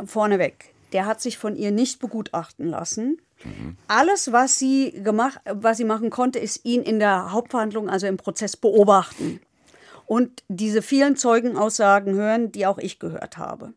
[0.05, 3.21] vorneweg, der hat sich von ihr nicht begutachten lassen.
[3.87, 8.17] Alles, was sie gemacht, was sie machen konnte, ist ihn in der Hauptverhandlung, also im
[8.17, 9.39] Prozess, beobachten
[10.11, 13.73] und diese vielen Zeugenaussagen hören, die auch ich gehört habe.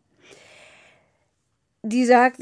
[1.82, 2.40] Die sagt,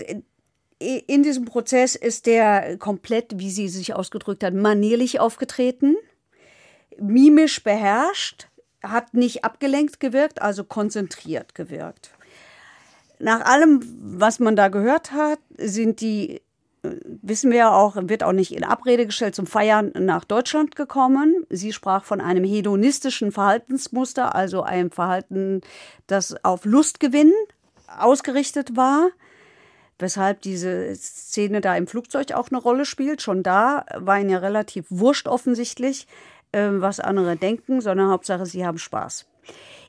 [0.79, 5.97] in diesem Prozess ist der komplett, wie sie sich ausgedrückt hat, manierlich aufgetreten,
[6.99, 8.49] mimisch beherrscht,
[8.83, 12.12] hat nicht abgelenkt gewirkt, also konzentriert gewirkt.
[13.23, 16.43] Nach allem, was man da gehört hat, sind die
[16.83, 21.47] wissen wir ja auch, wird auch nicht in Abrede gestellt, zum Feiern nach Deutschland gekommen.
[21.49, 25.61] Sie sprach von einem hedonistischen Verhaltensmuster, also einem Verhalten,
[26.09, 27.33] das auf Lustgewinn
[27.87, 29.11] ausgerichtet war.
[29.99, 33.23] Weshalb diese Szene da im Flugzeug auch eine Rolle spielt.
[33.23, 36.09] Schon da war ihnen ja relativ wurscht offensichtlich,
[36.51, 39.27] äh, was andere denken, sondern Hauptsache, sie haben Spaß.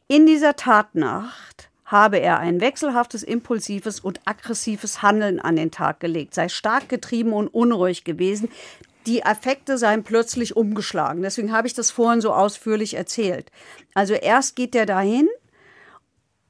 [0.07, 6.34] In dieser Tatnacht habe er ein wechselhaftes, impulsives und aggressives Handeln an den Tag gelegt,
[6.34, 8.49] sei stark getrieben und unruhig gewesen.
[9.06, 11.21] Die Affekte seien plötzlich umgeschlagen.
[11.21, 13.51] Deswegen habe ich das vorhin so ausführlich erzählt.
[13.93, 15.29] Also erst geht er dahin.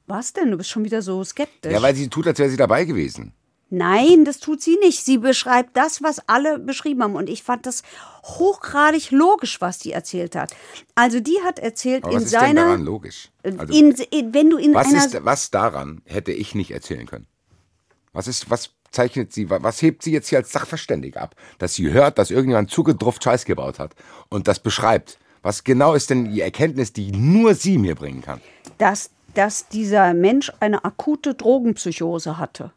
[0.06, 0.50] Was denn?
[0.50, 1.72] Du bist schon wieder so skeptisch.
[1.72, 3.34] Ja, weil sie tut, als wäre sie dabei gewesen.
[3.76, 5.04] Nein, das tut sie nicht.
[5.04, 7.16] Sie beschreibt das, was alle beschrieben haben.
[7.16, 7.82] Und ich fand das
[8.22, 10.54] hochgradig logisch, was sie erzählt hat.
[10.94, 12.46] Also die hat erzählt Aber in was ist seiner.
[12.46, 13.30] denn daran logisch?
[13.42, 15.04] Also, in, in, wenn du in was, einer.
[15.04, 17.26] ist, was daran hätte ich nicht erzählen können?
[18.12, 21.34] Was ist, was zeichnet sie, was hebt sie jetzt hier als Sachverständige ab?
[21.58, 23.94] Dass sie hört, dass irgendjemand zugedruft Scheiß gebaut hat
[24.28, 25.18] und das beschreibt.
[25.42, 28.40] Was genau ist denn die Erkenntnis, die nur sie mir bringen kann?
[28.78, 32.72] Dass, dass dieser Mensch eine akute Drogenpsychose hatte.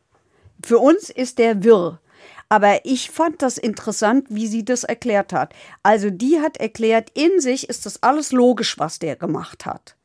[0.67, 2.01] Für uns ist der wirr.
[2.49, 5.53] Aber ich fand das interessant, wie sie das erklärt hat.
[5.81, 9.95] Also die hat erklärt, in sich ist das alles logisch, was der gemacht hat.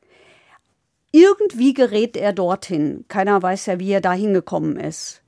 [1.10, 3.04] Irgendwie gerät er dorthin.
[3.08, 5.21] Keiner weiß ja, wie er da hingekommen ist.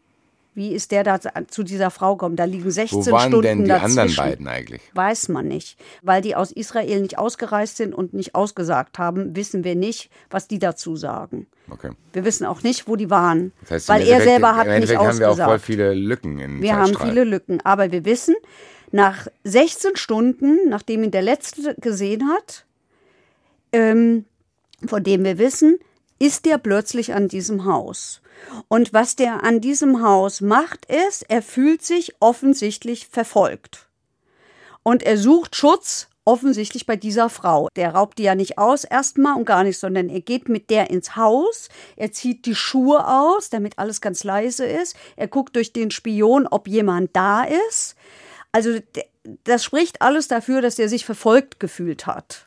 [0.55, 2.37] Wie ist der da zu dieser Frau gekommen?
[2.37, 3.99] Da liegen 16 Wo waren Stunden denn die dazwischen.
[3.99, 4.83] anderen beiden eigentlich?
[4.95, 5.79] Weiß man nicht.
[6.03, 10.47] Weil die aus Israel nicht ausgereist sind und nicht ausgesagt haben, wissen wir nicht, was
[10.47, 11.47] die dazu sagen.
[11.71, 11.91] Okay.
[12.13, 13.53] Wir wissen auch nicht, wo die waren.
[13.63, 15.65] Das heißt, weil er Endeffekt- selber hat nicht Endeffekt haben wir auch voll ausgesagt.
[15.65, 17.61] viele Lücken in Wir haben viele Lücken.
[17.65, 18.37] Aber wir wissen,
[18.93, 22.65] nach 16 Stunden, nachdem ihn der Letzte gesehen hat,
[23.73, 24.25] ähm,
[24.87, 25.79] von dem wir wissen,
[26.21, 28.21] ist der plötzlich an diesem Haus.
[28.69, 33.89] Und was der an diesem Haus macht, ist, er fühlt sich offensichtlich verfolgt.
[34.83, 37.69] Und er sucht Schutz offensichtlich bei dieser Frau.
[37.77, 40.91] Der raubt die ja nicht aus erstmal und gar nicht, sondern er geht mit der
[40.91, 45.73] ins Haus, er zieht die Schuhe aus, damit alles ganz leise ist, er guckt durch
[45.73, 47.97] den Spion, ob jemand da ist.
[48.53, 48.79] Also
[49.45, 52.47] das spricht alles dafür, dass er sich verfolgt gefühlt hat.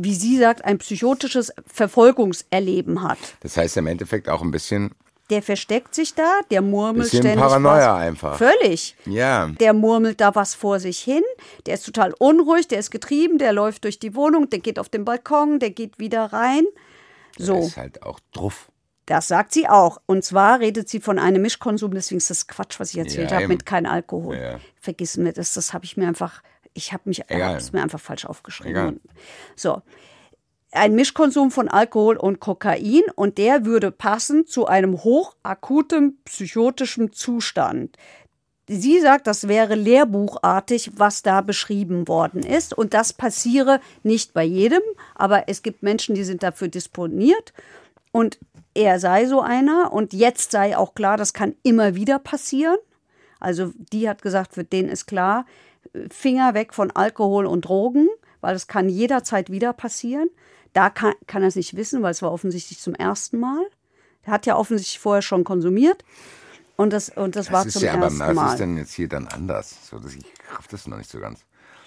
[0.00, 3.18] Wie sie sagt, ein psychotisches Verfolgungserleben hat.
[3.40, 4.92] Das heißt im Endeffekt auch ein bisschen,
[5.30, 8.00] Der versteckt sich da, der murmelt bisschen ständig Paranoia was.
[8.02, 8.38] einfach.
[8.38, 8.96] Völlig.
[9.06, 9.48] Ja.
[9.60, 11.22] Der murmelt da was vor sich hin.
[11.66, 14.88] Der ist total unruhig, der ist getrieben, der läuft durch die Wohnung, der geht auf
[14.88, 16.64] den Balkon, der geht wieder rein.
[17.36, 18.68] So, Das ist halt auch druff.
[19.06, 20.00] das sagt sie auch.
[20.06, 23.36] Und zwar redet sie von einem Mischkonsum, deswegen ist das Quatsch, was ich erzählt Ja,
[23.36, 24.36] habe, mit kein Alkohol.
[24.36, 24.60] Ja.
[24.80, 26.42] Vergiss mir das, das habe ich mir einfach,
[26.78, 27.56] ich habe mich, Egal.
[27.56, 28.70] es mir einfach falsch aufgeschrieben.
[28.70, 29.00] Egal.
[29.56, 29.82] So.
[30.70, 37.96] Ein Mischkonsum von Alkohol und Kokain und der würde passen zu einem hochakuten psychotischen Zustand.
[38.68, 42.76] Sie sagt, das wäre lehrbuchartig, was da beschrieben worden ist.
[42.76, 44.82] Und das passiere nicht bei jedem,
[45.14, 47.54] aber es gibt Menschen, die sind dafür disponiert.
[48.12, 48.38] Und
[48.74, 49.90] er sei so einer.
[49.94, 52.76] Und jetzt sei auch klar, das kann immer wieder passieren.
[53.40, 55.46] Also die hat gesagt, für den ist klar,
[56.10, 58.08] Finger weg von Alkohol und Drogen,
[58.40, 60.28] weil das kann jederzeit wieder passieren.
[60.72, 63.64] Da kann, kann er es nicht wissen, weil es war offensichtlich zum ersten Mal.
[64.22, 66.04] Er hat ja offensichtlich vorher schon konsumiert.
[66.76, 68.52] Und das, und das, war Das ist zum ja, aber ersten was Mal.
[68.52, 69.88] ist denn jetzt hier dann anders?
[69.88, 70.24] So, dass ich
[70.54, 71.40] raff das noch nicht so ganz.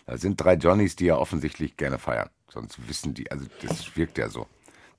[0.06, 2.30] Da sind drei Johnnies, die ja offensichtlich gerne feiern.
[2.50, 4.48] Sonst wissen die, also das wirkt ja so.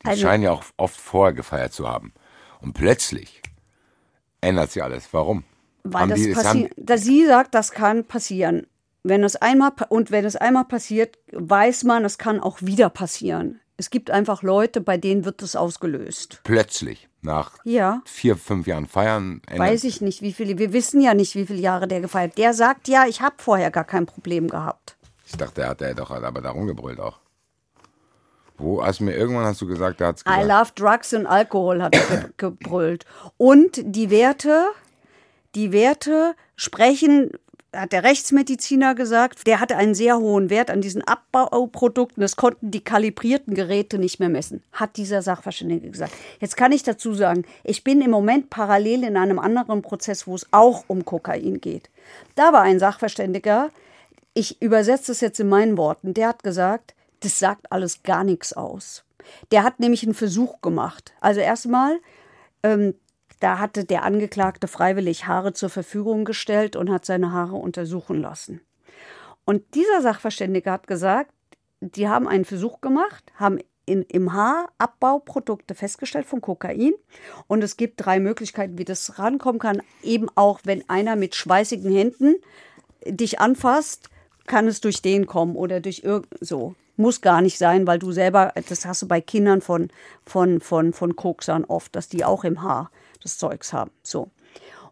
[0.03, 2.15] Die Also- scheinen ja auch oft vorher gefeiert zu haben.
[2.61, 3.43] Und plötzlich
[4.41, 5.09] ändert sich alles.
[5.13, 5.45] Warum?
[5.83, 8.67] Weil Haben das die- es passi- haben- da sie sagt, das kann passieren.
[9.05, 13.61] Wenn es einmal und wenn es einmal passiert, weiß man, es kann auch wieder passieren.
[13.77, 16.41] Es gibt einfach Leute, bei denen wird es ausgelöst.
[16.45, 20.57] Plötzlich, nach Ja, vier, fünf Jahren Feiern, weiß ich nicht, wie viele.
[20.59, 22.39] Wir wissen ja nicht, wie viele Jahre der gefeiert.
[22.39, 24.97] Der sagt ja, ich habe vorher gar kein Problem gehabt.
[25.27, 27.19] Ich dachte, er hat er doch aber da rumgebrüllt auch.
[28.59, 30.47] Wo hast du mir irgendwann hast du gesagt, da hat's I gesagt.
[30.47, 33.05] love drugs and alcohol, hat er ge gebrüllt.
[33.37, 34.67] Und die Werte,
[35.57, 37.31] die Werte sprechen,
[37.75, 42.21] hat der Rechtsmediziner gesagt, der hatte einen sehr hohen Wert an diesen Abbauprodukten.
[42.21, 46.13] Das konnten die kalibrierten Geräte nicht mehr messen, hat dieser Sachverständige gesagt.
[46.41, 50.35] Jetzt kann ich dazu sagen, ich bin im Moment parallel in einem anderen Prozess, wo
[50.35, 51.89] es auch um Kokain geht.
[52.35, 53.71] Da war ein Sachverständiger,
[54.35, 58.53] ich übersetze es jetzt in meinen Worten, der hat gesagt, das sagt alles gar nichts
[58.53, 59.05] aus.
[59.51, 61.13] Der hat nämlich einen Versuch gemacht.
[61.21, 62.01] Also erstmal,
[62.63, 62.95] ähm,
[63.43, 68.61] da hatte der Angeklagte freiwillig Haare zur Verfügung gestellt und hat seine Haare untersuchen lassen.
[69.45, 71.33] Und dieser Sachverständige hat gesagt,
[71.81, 76.93] die haben einen Versuch gemacht, haben in, im Haar Abbauprodukte festgestellt von Kokain.
[77.49, 79.83] Und es gibt drei Möglichkeiten, wie das rankommen kann.
[80.05, 82.37] Eben auch, wenn einer mit schweißigen Händen
[83.05, 84.09] dich anfasst,
[84.47, 86.77] kann es durch den kommen oder durch irgend so.
[86.97, 89.89] Muss gar nicht sein, weil du selber, das hast du bei Kindern von,
[90.25, 92.91] von, von, von Koksern oft, dass die auch im Haar
[93.23, 93.91] das Zeugs haben.
[94.03, 94.31] So.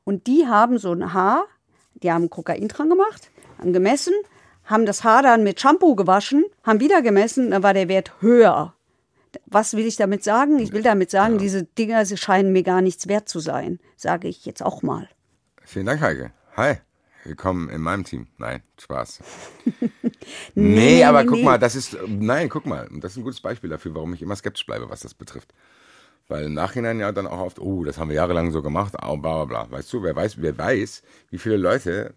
[0.04, 1.46] Und die haben so ein Haar,
[1.94, 4.14] die haben Kokain dran gemacht, haben gemessen,
[4.64, 8.74] haben das Haar dann mit Shampoo gewaschen, haben wieder gemessen, dann war der Wert höher.
[9.46, 10.58] Was will ich damit sagen?
[10.58, 14.28] Ich will damit sagen, diese Dinger sie scheinen mir gar nichts wert zu sein, sage
[14.28, 15.08] ich jetzt auch mal.
[15.64, 16.32] Vielen Dank, Heike.
[16.56, 16.78] Hi.
[17.24, 18.28] Willkommen in meinem Team.
[18.38, 19.20] Nein, Spaß.
[20.54, 21.44] nee, aber nee, guck nee.
[21.44, 24.34] mal, das ist, nein, guck mal, das ist ein gutes Beispiel dafür, warum ich immer
[24.36, 25.52] skeptisch bleibe, was das betrifft.
[26.30, 29.14] Weil im Nachhinein ja dann auch oft, oh, das haben wir jahrelang so gemacht, bla
[29.16, 29.70] bla bla.
[29.70, 32.14] Weißt du, wer weiß, wer weiß, wie viele Leute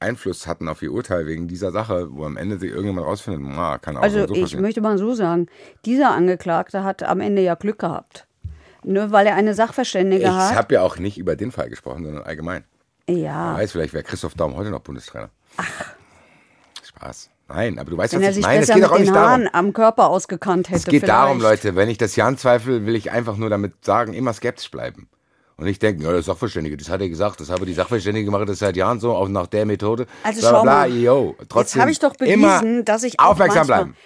[0.00, 3.78] Einfluss hatten auf ihr Urteil wegen dieser Sache, wo am Ende sich irgendjemand rausfindet, ah,
[3.78, 4.62] kann auch Also so ich passieren.
[4.62, 5.46] möchte mal so sagen,
[5.84, 8.26] dieser Angeklagte hat am Ende ja Glück gehabt.
[8.84, 10.54] Ne, weil er eine Sachverständige Ich hat.
[10.54, 12.64] habe ja auch nicht über den Fall gesprochen, sondern allgemein.
[13.08, 15.30] Ja, Wer weiß, vielleicht wäre Christoph Daum heute noch Bundestrainer.
[16.84, 17.30] Spaß.
[17.48, 18.62] Nein, aber du weißt, wenn was ich meine.
[18.62, 19.30] Es geht mit auch nicht den darum.
[19.30, 20.78] Haaren am Körper ausgekannt hätte.
[20.80, 21.64] Es geht darum, vielleicht.
[21.64, 25.08] Leute, wenn ich das Jan zweifle, will ich einfach nur damit sagen, immer skeptisch bleiben.
[25.56, 28.48] Und nicht denken, ja, der Sachverständige, das hat er gesagt, das habe die Sachverständige gemacht,
[28.48, 30.06] das seit Jahren so, auch nach der Methode.
[30.22, 30.92] Also bla, schau bla, mal.
[30.92, 31.34] yo.
[31.48, 33.96] Trotzdem Jetzt habe ich doch bewiesen, dass ich aufmerksam bleiben.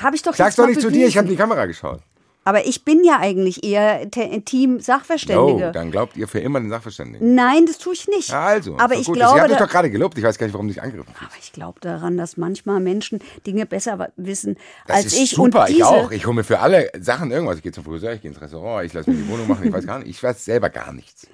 [0.00, 2.00] Habe ich doch Sag's doch nicht zu dir, ich habe in die Kamera geschaut.
[2.46, 5.68] Aber ich bin ja eigentlich eher te- Team Sachverständige.
[5.68, 7.34] Oh, dann glaubt ihr für immer den Sachverständigen.
[7.34, 8.28] Nein, das tue ich nicht.
[8.30, 8.78] Ja, also.
[8.78, 9.16] aber ich gut.
[9.16, 10.82] glaube, Ich habe dich da- doch gerade gelobt, ich weiß gar nicht, warum du dich
[10.82, 11.32] angegriffen fühlst.
[11.32, 14.56] aber ich glaube daran, dass manchmal Menschen Dinge besser wissen
[14.86, 15.30] Das als ist ich.
[15.32, 16.10] super, und diese, ich auch.
[16.10, 17.56] Ich hole mir für alle Sachen irgendwas.
[17.56, 19.72] Ich gehe zum Friseur, ich gehe ins Restaurant, ich lasse mir die Wohnung machen, ich
[19.72, 20.08] weiß gar nicht.
[20.08, 21.26] Ich weiß selber gar nichts.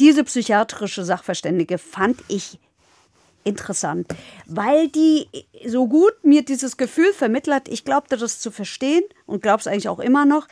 [0.00, 2.58] diese psychiatrische Sachverständige fand ich
[3.44, 4.06] interessant,
[4.46, 5.28] weil die
[5.66, 9.66] so gut mir dieses Gefühl vermittelt hat, ich glaubte das zu verstehen und glaube es
[9.66, 10.48] eigentlich auch immer noch,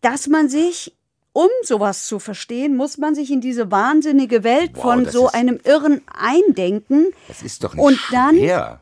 [0.00, 0.96] dass man sich,
[1.32, 5.34] um sowas zu verstehen, muss man sich in diese wahnsinnige Welt Wow, von so ist-
[5.34, 7.06] einem Irren eindenken.
[7.28, 8.80] Das ist doch nicht Und dann- schwer.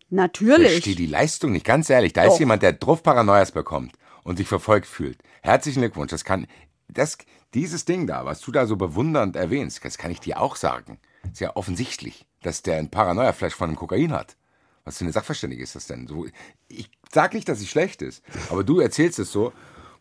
[0.00, 0.70] Ich Natürlich.
[0.72, 2.12] verstehe die Leistung nicht, ganz ehrlich.
[2.14, 2.32] Da Doch.
[2.32, 5.18] ist jemand, der Druff-Paranoias bekommt und sich verfolgt fühlt.
[5.42, 6.10] Herzlichen Glückwunsch.
[6.10, 6.46] Das kann,
[6.88, 7.18] das,
[7.52, 10.98] dieses Ding da, was du da so bewundernd erwähnst, das kann ich dir auch sagen.
[11.30, 14.36] Ist ja offensichtlich, dass der ein Paranoia-Flash von einem Kokain hat.
[14.84, 16.06] Was für eine Sachverständige ist das denn?
[16.06, 16.26] So,
[16.68, 19.52] ich sag nicht, dass sie schlecht ist, aber du erzählst es so.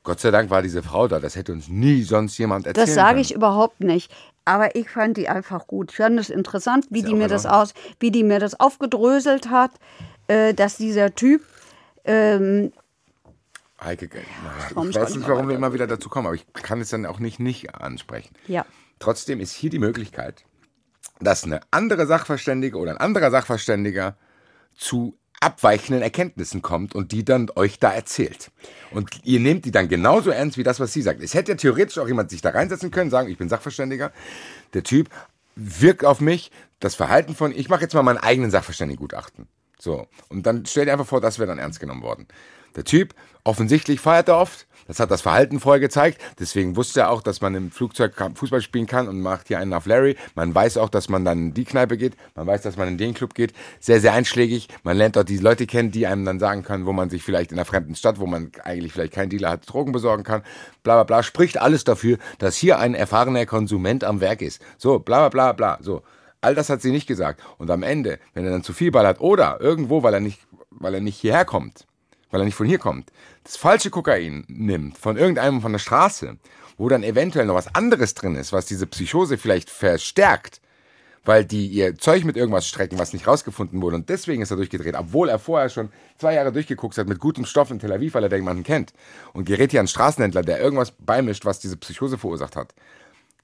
[0.04, 1.20] Gott sei Dank war diese Frau da.
[1.20, 4.10] Das hätte uns nie sonst jemand erzählen Das sage ich überhaupt nicht.
[4.46, 5.92] Aber ich fand die einfach gut.
[5.92, 9.50] Ich fand es interessant, wie Ist die mir das aus, wie die mir das aufgedröselt
[9.50, 9.72] hat,
[10.28, 11.42] äh, dass dieser Typ
[12.06, 12.72] ähm,
[13.84, 14.10] Heike,
[14.74, 17.06] freu ich weiß nicht warum wir immer wieder dazu kommen, aber ich kann es dann
[17.06, 18.34] auch nicht nicht ansprechen.
[18.48, 18.66] Ja.
[19.00, 20.46] Trotzdem ist hier die Möglichkeit,
[21.20, 24.16] dass eine andere Sachverständige oder ein anderer Sachverständiger
[24.76, 28.52] zu abweichenden Erkenntnissen kommt und die dann euch da erzählt.
[28.92, 31.22] Und ihr nehmt die dann genauso ernst wie das, was sie sagt.
[31.22, 34.12] Es hätte ja theoretisch auch jemand sich da reinsetzen können, sagen, ich bin Sachverständiger.
[34.74, 35.10] Der Typ
[35.56, 39.48] wirkt auf mich, das Verhalten von, ich mache jetzt mal meinen eigenen Sachverständigengutachten.
[39.80, 40.08] So.
[40.30, 42.28] Und dann stell dir einfach vor, das wäre dann ernst genommen worden.
[42.76, 44.68] Der Typ, offensichtlich feiert er oft.
[44.88, 46.22] Das hat das Verhalten vorher gezeigt.
[46.40, 49.74] Deswegen wusste er auch, dass man im Flugzeug Fußball spielen kann und macht hier einen
[49.74, 50.16] auf Larry.
[50.36, 52.14] Man weiß auch, dass man dann in die Kneipe geht.
[52.36, 53.54] Man weiß, dass man in den Club geht.
[53.80, 54.68] Sehr, sehr einschlägig.
[54.84, 57.52] Man lernt dort die Leute kennen, die einem dann sagen können, wo man sich vielleicht
[57.52, 60.42] in einer fremden Stadt, wo man eigentlich vielleicht keinen Dealer hat, Drogen besorgen kann.
[60.84, 61.24] Bla, bla, bla.
[61.24, 64.62] Spricht alles dafür, dass hier ein erfahrener Konsument am Werk ist.
[64.78, 65.84] So, bla, bla, bla, bla.
[65.84, 66.04] So.
[66.40, 67.42] All das hat sie nicht gesagt.
[67.58, 70.40] Und am Ende, wenn er dann zu viel Ball hat oder irgendwo, weil er nicht,
[70.70, 71.87] weil er nicht hierher kommt,
[72.32, 73.12] weil er nicht von hier kommt,
[73.44, 76.38] das falsche Kokain nimmt von irgendeinem von der Straße,
[76.78, 80.62] wo dann eventuell noch was anderes drin ist, was diese Psychose vielleicht verstärkt,
[81.26, 84.58] weil die ihr Zeug mit irgendwas strecken, was nicht rausgefunden wurde und deswegen ist er
[84.58, 88.14] durchgedreht, obwohl er vorher schon zwei Jahre durchgeguckt hat mit gutem Stoff in Tel Aviv,
[88.14, 88.94] weil er da jemanden kennt
[89.34, 92.74] und gerät hier an einen Straßenhändler, der irgendwas beimischt, was diese Psychose verursacht hat.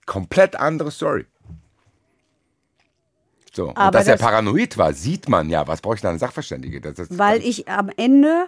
[0.05, 1.25] Komplett andere Story.
[3.55, 5.67] So, und Aber dass er das- paranoid war, sieht man ja.
[5.67, 6.81] Was brauche ich da eine Sachverständige?
[6.81, 8.47] Das, das, weil ich am Ende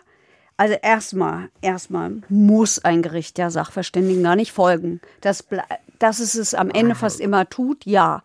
[0.58, 5.02] Also erstmal, erstmal muss ein Gericht der Sachverständigen gar nicht folgen.
[5.22, 5.46] Das,
[6.00, 8.24] dass es es am Ende fast immer tut, ja.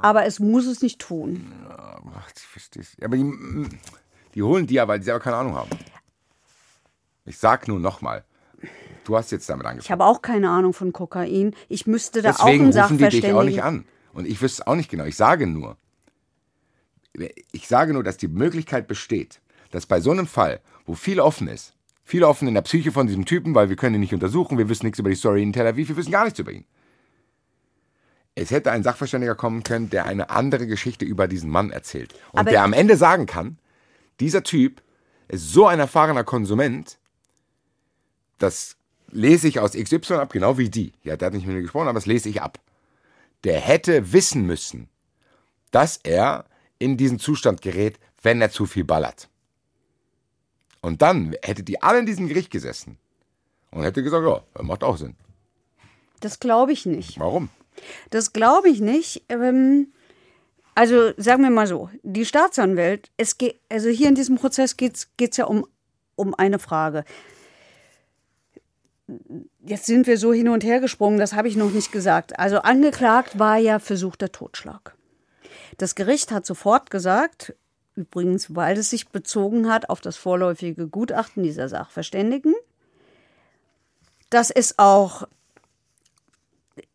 [0.00, 1.52] Aber es muss es nicht tun.
[2.14, 3.68] Ach, ich verstehe Aber die,
[4.34, 5.70] die holen die ja, weil die selber keine Ahnung haben.
[7.24, 8.24] Ich sag nur nochmal.
[9.04, 10.00] Du hast jetzt damit Ich angefangen.
[10.00, 11.54] habe auch keine Ahnung von Kokain.
[11.68, 13.36] Ich müsste da auch Deswegen einen rufen die dich Sachverständigen.
[13.36, 13.84] auch nicht an.
[14.12, 15.04] Und ich wüsste es auch nicht genau.
[15.04, 15.76] Ich sage nur,
[17.50, 19.40] ich sage nur, dass die Möglichkeit besteht,
[19.72, 21.71] dass bei so einem Fall, wo viel offen ist,
[22.04, 24.68] viel offen in der Psyche von diesem Typen, weil wir können ihn nicht untersuchen, wir
[24.68, 26.64] wissen nichts über die Story in Tel Aviv, wir wissen gar nichts über ihn.
[28.34, 32.14] Es hätte ein Sachverständiger kommen können, der eine andere Geschichte über diesen Mann erzählt.
[32.32, 33.58] Und Aber- der am Ende sagen kann,
[34.20, 34.82] dieser Typ
[35.28, 36.98] ist so ein erfahrener Konsument,
[38.38, 38.76] das
[39.10, 40.92] lese ich aus XY ab, genau wie die.
[41.04, 42.58] Ja, der hat nicht mit mir gesprochen, aber das lese ich ab.
[43.44, 44.88] Der hätte wissen müssen,
[45.70, 46.46] dass er
[46.78, 49.28] in diesen Zustand gerät, wenn er zu viel ballert.
[50.82, 52.98] Und dann hätte die alle in diesem Gericht gesessen
[53.70, 55.14] und hätte gesagt, ja, das macht auch Sinn.
[56.20, 57.18] Das glaube ich nicht.
[57.18, 57.48] Warum?
[58.10, 59.24] Das glaube ich nicht.
[59.28, 59.92] Ähm,
[60.74, 65.08] also sagen wir mal so, die Staatsanwälte, es geht, also hier in diesem Prozess geht
[65.18, 65.66] es ja um,
[66.16, 67.04] um eine Frage.
[69.64, 72.38] Jetzt sind wir so hin und her gesprungen, das habe ich noch nicht gesagt.
[72.38, 74.96] Also angeklagt war ja versuchter Totschlag.
[75.78, 77.54] Das Gericht hat sofort gesagt,
[77.96, 82.54] übrigens, weil es sich bezogen hat auf das vorläufige Gutachten dieser Sachverständigen,
[84.30, 85.26] dass es auch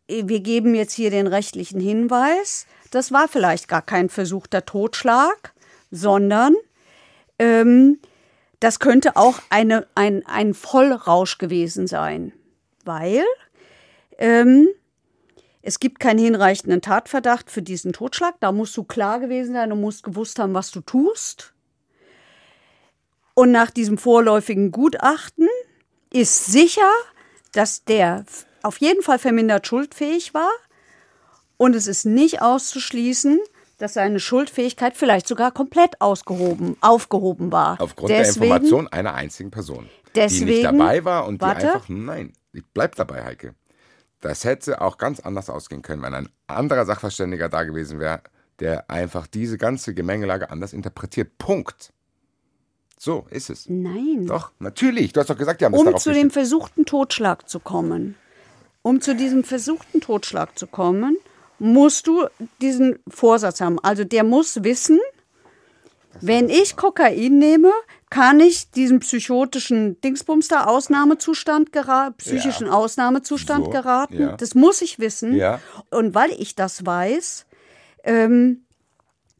[0.08, 5.52] wir geben jetzt hier den rechtlichen Hinweis, das war vielleicht gar kein versuchter Totschlag,
[5.90, 6.56] sondern
[7.38, 7.98] ähm,
[8.60, 12.32] das könnte auch eine, ein, ein Vollrausch gewesen sein,
[12.84, 13.24] weil
[14.16, 14.68] ähm,
[15.68, 18.36] es gibt keinen hinreichenden Tatverdacht für diesen Totschlag.
[18.40, 21.52] Da musst du klar gewesen sein, du musst gewusst haben, was du tust.
[23.34, 25.46] Und nach diesem vorläufigen Gutachten
[26.10, 26.90] ist sicher,
[27.52, 28.24] dass der
[28.62, 30.50] auf jeden Fall vermindert schuldfähig war.
[31.58, 33.38] Und es ist nicht auszuschließen,
[33.76, 37.78] dass seine Schuldfähigkeit vielleicht sogar komplett ausgehoben, aufgehoben war.
[37.78, 41.60] Aufgrund der Information einer einzigen Person, die nicht deswegen- dabei war und warte.
[41.60, 43.54] die einfach, nein, ich bleib dabei, Heike.
[44.20, 48.20] Das hätte auch ganz anders ausgehen können, wenn ein anderer Sachverständiger da gewesen wäre,
[48.58, 51.38] der einfach diese ganze Gemengelage anders interpretiert.
[51.38, 51.92] Punkt.
[52.98, 53.68] So ist es.
[53.68, 54.26] Nein.
[54.26, 55.12] Doch, natürlich.
[55.12, 58.16] Du hast doch gesagt, die haben um darauf zu dem versuchten Totschlag zu kommen,
[58.82, 61.16] um zu diesem versuchten Totschlag zu kommen,
[61.60, 62.26] musst du
[62.60, 63.78] diesen Vorsatz haben.
[63.80, 64.98] Also der muss wissen,
[66.20, 67.70] wenn ich Kokain nehme,
[68.10, 72.72] kann ich diesem psychotischen Dingsbums da Ausnahmezustand geraten, psychischen Ja.
[72.72, 74.20] Ausnahmezustand So, geraten.
[74.20, 74.36] ja.
[74.36, 75.34] Das muss ich wissen.
[75.34, 75.60] Ja.
[75.90, 77.46] Und weil ich das weiß,
[78.04, 78.62] ähm,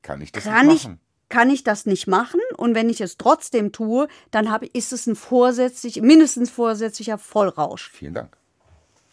[0.02, 1.00] Kann ich das kann nicht ich, machen?
[1.28, 2.40] kann ich das nicht machen.
[2.57, 7.90] Und wenn ich es trotzdem tue, dann habe, ist es ein vorsätzlich, mindestens vorsätzlicher Vollrausch.
[7.90, 8.37] Vielen Dank.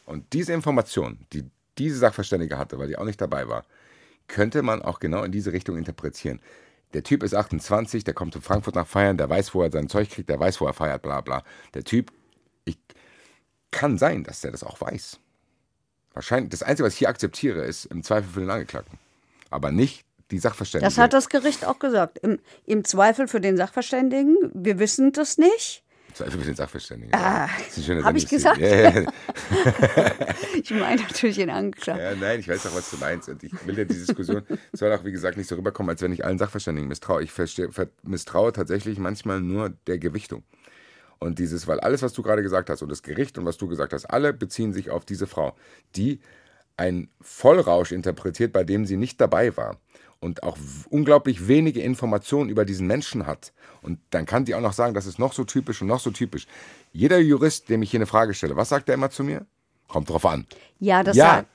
[0.05, 1.45] Und diese Information, die
[1.77, 3.65] diese Sachverständige hatte, weil die auch nicht dabei war,
[4.27, 6.39] könnte man auch genau in diese Richtung interpretieren.
[6.95, 9.89] Der Typ ist 28, der kommt zu Frankfurt nach Feiern, der weiß, wo er sein
[9.89, 11.43] Zeug kriegt, der weiß, wo er feiert, bla bla.
[11.73, 12.10] Der Typ,
[12.63, 12.77] ich,
[13.69, 15.19] kann sein, dass der das auch weiß.
[16.13, 18.97] Wahrscheinlich, das Einzige, was ich hier akzeptiere, ist im Zweifel für den Angeklagten.
[19.49, 20.88] Aber nicht die Sachverständige.
[20.88, 22.19] Das hat das Gericht auch gesagt.
[22.19, 25.84] Im, Im Zweifel für den Sachverständigen, wir wissen das nicht.
[26.15, 27.13] Zweifel für den Sachverständigen.
[27.13, 28.58] Ah, hab ich gesagt?
[28.58, 29.04] Ja, ja,
[30.56, 32.04] Ich meine natürlich den Angeklagten.
[32.04, 33.28] Ja, nein, ich weiß auch, was du meinst.
[33.28, 36.13] Und ich will ja die Diskussion, soll auch, wie gesagt, nicht so rüberkommen, als wenn
[36.13, 37.23] ich allen Sachverständigen misstraue.
[37.23, 37.32] Ich
[38.04, 40.43] misstraue tatsächlich manchmal nur der Gewichtung.
[41.19, 43.67] Und dieses, weil alles, was du gerade gesagt hast, und das Gericht und was du
[43.67, 45.56] gesagt hast, alle beziehen sich auf diese Frau,
[45.95, 46.21] die
[46.78, 49.80] einen Vollrausch interpretiert, bei dem sie nicht dabei war
[50.25, 50.57] und auch
[50.89, 53.53] unglaublich wenige Informationen über diesen Menschen hat.
[53.81, 56.09] Und dann kann die auch noch sagen, das ist noch so typisch und noch so
[56.11, 56.47] typisch.
[56.91, 59.45] Jeder Jurist, dem ich hier eine Frage stelle, was sagt der immer zu mir?
[59.88, 60.47] Kommt drauf an.
[60.79, 61.27] Ja, das Ja.
[61.35, 61.47] sagt-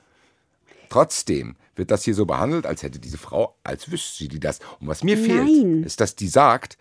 [0.88, 4.59] Trotzdem wird das hier so behandelt, als hätte diese Frau, als wüsste sie die das.
[4.80, 5.24] Und was mir Nein.
[5.46, 6.78] fehlt, ist, dass die sagt,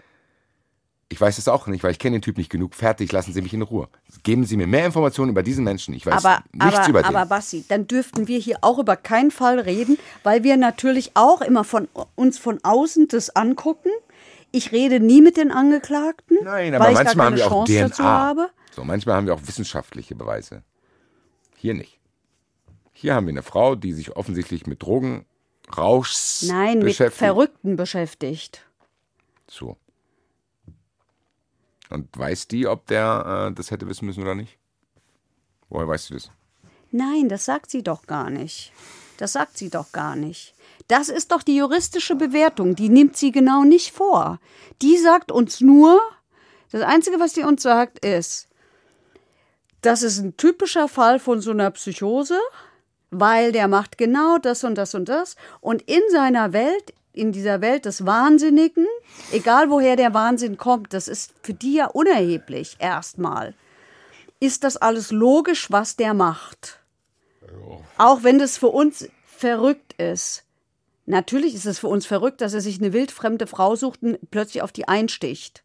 [1.12, 2.76] ich weiß es auch nicht, weil ich kenne den Typ nicht genug.
[2.76, 3.90] Fertig, lassen Sie mich in Ruhe.
[4.22, 5.96] Geben Sie mir mehr Informationen über diesen Menschen.
[5.96, 7.16] Ich weiß aber, nichts aber, über den.
[7.16, 11.42] aber Bassi, dann dürften wir hier auch über keinen Fall reden, weil wir natürlich auch
[11.42, 13.90] immer von uns von außen das angucken.
[14.52, 17.46] Ich rede nie mit den Angeklagten, Nein, aber weil ich gar manchmal haben keine wir
[17.48, 17.88] auch Chance DNA.
[17.88, 18.50] dazu habe.
[18.76, 20.64] So, manchmal haben wir auch wissenschaftliche Beweise.
[21.56, 22.00] Hier nicht.
[22.94, 27.18] Hier haben wir eine Frau, die sich offensichtlich mit Drogenrauschs Nein, mit beschäftigt.
[27.18, 28.66] Verrückten beschäftigt.
[29.48, 29.78] So.
[31.90, 34.58] Und weiß die, ob der äh, das hätte wissen müssen oder nicht?
[35.70, 36.32] Woher weißt du das?
[36.92, 38.72] Nein, das sagt sie doch gar nicht.
[39.18, 40.54] Das sagt sie doch gar nicht.
[40.88, 44.40] Das ist doch die juristische Bewertung, die nimmt sie genau nicht vor.
[44.82, 46.00] Die sagt uns nur,
[46.72, 48.48] Das Einzige, was sie uns sagt, ist,
[49.82, 52.40] das ist ein typischer Fall von so einer Psychose,
[53.12, 55.36] weil der macht genau das und das und das.
[55.62, 58.88] Und in seiner Welt, in dieser Welt des Wahnsinnigen,
[59.32, 63.54] egal woher der Wahnsinn kommt, das ist für die ja unerheblich erstmal,
[64.40, 66.80] ist das alles logisch, was der macht.
[67.98, 70.44] Auch wenn das für uns verrückt ist.
[71.06, 74.62] Natürlich ist es für uns verrückt, dass er sich eine wildfremde Frau sucht und plötzlich
[74.62, 75.64] auf die einsticht.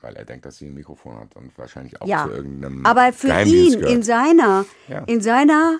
[0.00, 3.12] Weil er denkt, dass sie ein Mikrofon hat und wahrscheinlich auch Ja, zu irgendeinem aber
[3.12, 5.04] für ihn in seiner, Ja.
[5.04, 5.78] in seiner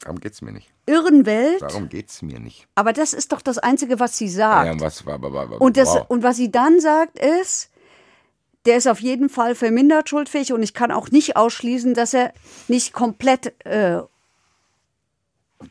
[0.00, 0.70] Darum geht's mir nicht.
[0.86, 2.66] irren Welt, Darum geht's mir nicht.
[2.74, 4.30] aber das ist doch das Einzige, was sie Ja,
[4.64, 4.80] sagt.
[4.80, 6.04] was war, war, war, Und, das, wow.
[6.08, 7.70] und was sie dann sagt, ist,
[8.66, 12.32] der ist auf jeden Fall vermindert schuldfähig und ich kann auch nicht ausschließen, dass er
[12.68, 14.00] nicht komplett äh,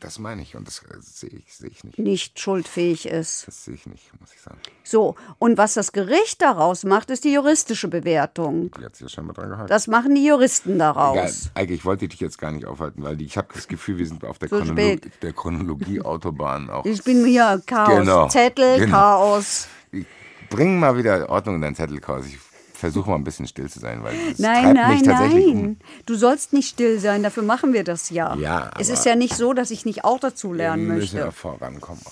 [0.00, 1.98] das meine ich und das äh, sehe ich, sehe ich nicht.
[1.98, 3.46] nicht schuldfähig ist.
[3.46, 4.58] Das sehe ich nicht, muss ich sagen.
[4.82, 8.70] So, und was das Gericht daraus macht, ist die juristische Bewertung.
[8.78, 9.68] Die hat sich ja scheinbar dran gehalten.
[9.68, 11.50] Das machen die Juristen Egal, daraus.
[11.54, 14.24] Eike, ich wollte dich jetzt gar nicht aufhalten, weil ich habe das Gefühl, wir sind
[14.24, 16.84] auf der, Zu Chronolo der Chronologie-Autobahn auch.
[16.84, 18.92] Ich bin hier Chaos, Genau, Zettel, genau.
[18.92, 19.68] Chaos.
[20.50, 22.26] Bring mal wieder Ordnung in dein Zettelchaos.
[22.26, 22.38] Ich
[22.74, 25.64] versuche mal ein bisschen still zu sein, weil es Nein, treibt mich nein, tatsächlich nein.
[25.64, 25.76] um.
[26.06, 28.34] Du sollst nicht still sein, dafür machen wir das ja.
[28.36, 31.26] Ja, es ist ja nicht so, dass ich nicht auch dazu Wir lernen müssen ja
[31.26, 31.40] möchte.
[31.40, 32.02] vorankommen.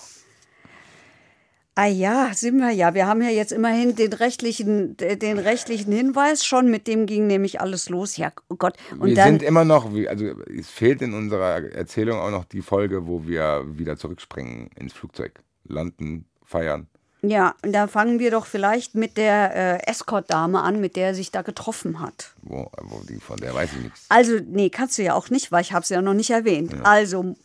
[1.74, 2.92] Ah ja, sind wir ja.
[2.92, 7.62] Wir haben ja jetzt immerhin den rechtlichen, den rechtlichen Hinweis schon, mit dem ging nämlich
[7.62, 8.18] alles los.
[8.18, 8.76] Ja, oh Gott.
[8.98, 12.60] Und wir dann, sind immer noch, also es fehlt in unserer Erzählung auch noch die
[12.60, 16.88] Folge, wo wir wieder zurückspringen ins Flugzeug, landen, feiern.
[17.24, 21.14] Ja, und da fangen wir doch vielleicht mit der äh, Escort-Dame an, mit der er
[21.14, 22.32] sich da getroffen hat.
[22.42, 24.06] Wo, wo die, von der weiß ich nichts.
[24.08, 26.74] Also, nee, kannst du ja auch nicht, weil ich habe es ja noch nicht erwähnt.
[26.82, 27.36] Also,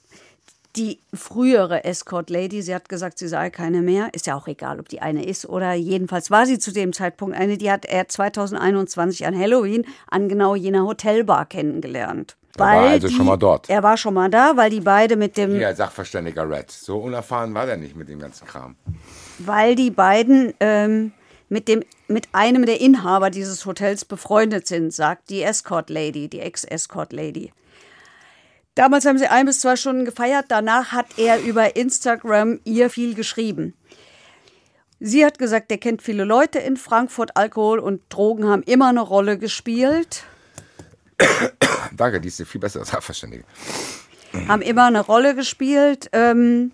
[0.75, 4.13] die frühere Escort-Lady, sie hat gesagt, sie sei keine mehr.
[4.13, 7.36] Ist ja auch egal, ob die eine ist oder jedenfalls war sie zu dem Zeitpunkt
[7.36, 7.57] eine.
[7.57, 12.36] Die hat er 2021 an Halloween an genau jener Hotelbar kennengelernt.
[12.57, 13.69] Er war also schon mal dort.
[13.69, 16.71] Er war schon mal da, weil die beide mit dem, Ja, Sachverständiger Red.
[16.71, 18.75] So unerfahren war der nicht mit dem ganzen Kram.
[19.39, 21.11] Weil die beiden ähm,
[21.49, 26.39] mit dem mit einem der Inhaber dieses Hotels befreundet sind, sagt die Escort Lady, die
[26.39, 27.51] Ex-Escort Lady.
[28.75, 30.45] Damals haben sie ein bis zwei Stunden gefeiert.
[30.49, 33.73] Danach hat er über Instagram ihr viel geschrieben.
[34.99, 37.35] Sie hat gesagt, er kennt viele Leute in Frankfurt.
[37.35, 40.23] Alkohol und Drogen haben immer eine Rolle gespielt.
[41.95, 43.43] Danke, die ist viel bessere Sachverständige.
[44.47, 46.09] haben immer eine Rolle gespielt.
[46.13, 46.71] Ähm,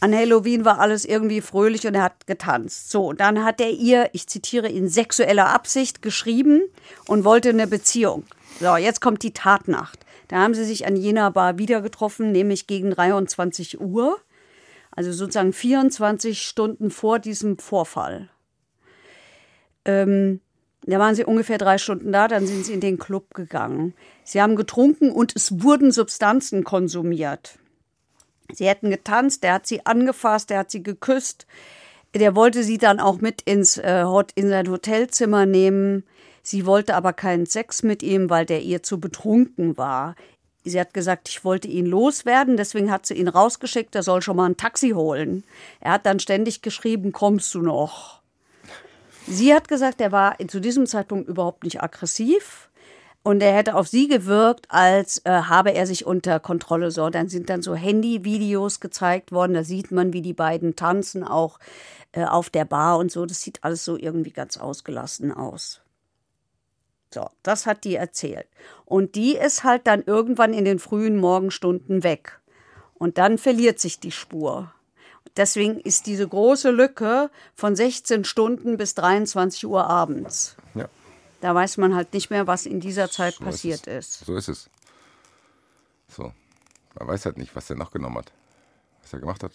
[0.00, 2.90] an Halloween war alles irgendwie fröhlich und er hat getanzt.
[2.90, 6.62] So, dann hat er ihr, ich zitiere, in sexueller Absicht geschrieben
[7.06, 8.24] und wollte eine Beziehung.
[8.58, 10.00] So, jetzt kommt die Tatnacht.
[10.28, 14.18] Da haben sie sich an jener Bar wieder getroffen, nämlich gegen 23 Uhr.
[14.90, 18.28] Also sozusagen 24 Stunden vor diesem Vorfall.
[19.84, 20.40] Ähm,
[20.86, 23.94] da waren sie ungefähr drei Stunden da, dann sind sie in den Club gegangen.
[24.24, 27.58] Sie haben getrunken und es wurden Substanzen konsumiert.
[28.54, 31.46] Sie hätten getanzt, der hat sie angefasst, der hat sie geküsst.
[32.14, 36.04] Der wollte sie dann auch mit ins, äh, in sein Hotelzimmer nehmen.
[36.42, 40.16] Sie wollte aber keinen Sex mit ihm, weil der ihr zu betrunken war.
[40.64, 44.36] Sie hat gesagt, ich wollte ihn loswerden, deswegen hat sie ihn rausgeschickt, er soll schon
[44.36, 45.44] mal ein Taxi holen.
[45.80, 48.20] Er hat dann ständig geschrieben, kommst du noch?
[49.26, 52.69] Sie hat gesagt, er war zu diesem Zeitpunkt überhaupt nicht aggressiv
[53.22, 56.90] und er hätte auf sie gewirkt, als äh, habe er sich unter Kontrolle.
[56.90, 59.52] So, dann sind dann so Handyvideos gezeigt worden.
[59.52, 61.58] Da sieht man, wie die beiden tanzen, auch
[62.12, 63.26] äh, auf der Bar und so.
[63.26, 65.82] Das sieht alles so irgendwie ganz ausgelassen aus.
[67.12, 68.46] So, das hat die erzählt.
[68.86, 72.40] Und die ist halt dann irgendwann in den frühen Morgenstunden weg.
[72.94, 74.72] Und dann verliert sich die Spur.
[75.36, 80.56] Deswegen ist diese große Lücke von 16 Stunden bis 23 Uhr abends.
[81.42, 84.20] Ja, Da weiß man halt nicht mehr, was in dieser Zeit so passiert ist.
[84.20, 84.26] ist.
[84.26, 84.70] So ist es.
[86.08, 86.32] So.
[86.98, 88.32] Man weiß halt nicht, was er noch genommen hat.
[89.02, 89.52] Was er gemacht hat.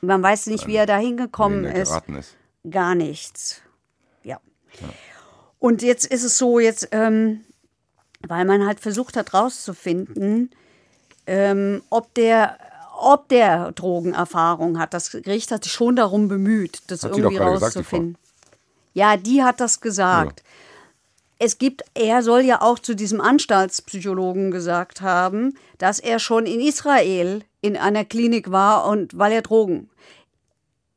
[0.00, 1.92] Man weiß nicht, wie er da hingekommen ist.
[2.08, 2.36] ist.
[2.68, 3.62] Gar nichts.
[4.24, 4.40] Ja.
[5.58, 7.44] Und jetzt ist es so, jetzt, ähm,
[8.26, 10.50] weil man halt versucht hat rauszufinden,
[11.26, 12.58] ähm, ob der
[13.04, 14.94] ob der Drogenerfahrung hat.
[14.94, 17.78] Das Gericht hat sich schon darum bemüht, das Hat sie doch irgendwie gerade gesagt, die
[17.78, 18.18] rauszufinden.
[18.94, 20.42] ja, die hat das gesagt.
[21.38, 26.60] Es gibt, er soll ja auch zu diesem Anstaltspsychologen gesagt haben, dass er schon in
[26.60, 29.88] Israel in einer Klinik war und weil er Drogen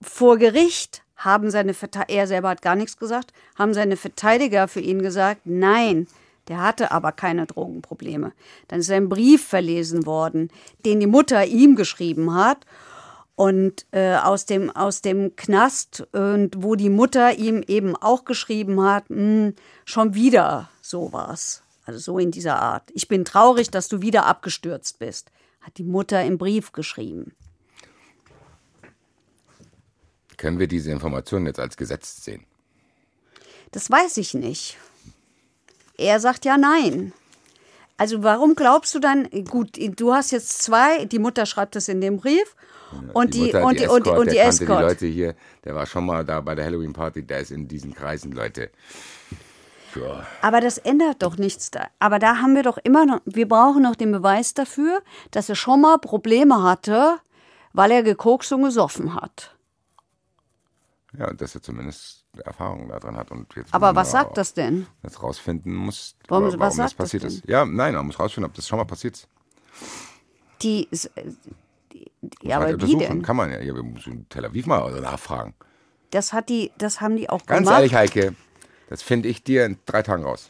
[0.02, 1.74] vor Gericht haben seine
[2.08, 6.08] er selber hat gar nichts gesagt, haben seine Verteidiger für ihn gesagt, nein,
[6.48, 8.32] der hatte aber keine Drogenprobleme.
[8.68, 10.50] Dann ist ein Brief verlesen worden,
[10.86, 12.60] den die Mutter ihm geschrieben hat.
[13.36, 18.82] Und äh, aus, dem, aus dem Knast, und wo die Mutter ihm eben auch geschrieben
[18.82, 19.52] hat, mh,
[19.84, 21.64] schon wieder sowas.
[21.86, 22.90] Also so in dieser Art.
[22.94, 25.32] Ich bin traurig, dass du wieder abgestürzt bist,
[25.62, 27.36] hat die Mutter im Brief geschrieben.
[30.38, 32.46] Können wir diese Informationen jetzt als gesetzt sehen?
[33.72, 34.78] Das weiß ich nicht.
[35.98, 37.14] Er sagt ja nein.
[37.98, 42.02] Also warum glaubst du dann, gut, du hast jetzt zwei, die Mutter schreibt es in
[42.02, 42.56] dem Brief
[43.14, 44.80] und die, Mutter, und die, und die, und die Escort.
[44.80, 47.68] Die Leute hier, der war schon mal da bei der Halloween Party, der ist in
[47.68, 48.70] diesen Kreisen, Leute.
[49.96, 50.26] Ja.
[50.42, 51.88] Aber das ändert doch nichts da.
[52.00, 55.56] Aber da haben wir doch immer noch, wir brauchen noch den Beweis dafür, dass er
[55.56, 57.16] schon mal Probleme hatte,
[57.74, 59.56] weil er gekokst und gesoffen hat.
[61.18, 63.32] Ja, und dass er zumindest Erfahrung daran hat.
[63.32, 64.86] Und jetzt Aber was sagt das denn?
[65.02, 67.30] Jetzt rausfinden muss, Warum- warum, was das sagt das passiert denn?
[67.30, 67.48] ist.
[67.48, 69.28] Ja, nein, man muss rausfinden, ob das schon mal passiert ist.
[70.62, 71.24] Die, ist, äh,
[71.94, 73.22] die, die ja, aber wie denn?
[73.22, 73.60] Kann man ja.
[73.60, 75.54] ja wir müssen in Tel Aviv mal nachfragen.
[76.12, 77.80] Das hat die, das haben die auch Ganz gemacht.
[77.80, 78.36] ehrlich, Heike,
[78.90, 80.50] das finde ich dir in drei Tagen raus.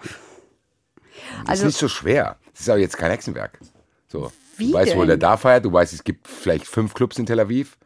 [0.00, 2.36] Das Also- ist nicht so schwer.
[2.52, 3.58] Das ist aber jetzt kein Hexenwerk.
[4.08, 5.08] So, Wie du weißt, wo denn?
[5.08, 7.76] der da feiert, du weißt, es gibt vielleicht fünf Clubs in Tel Aviv.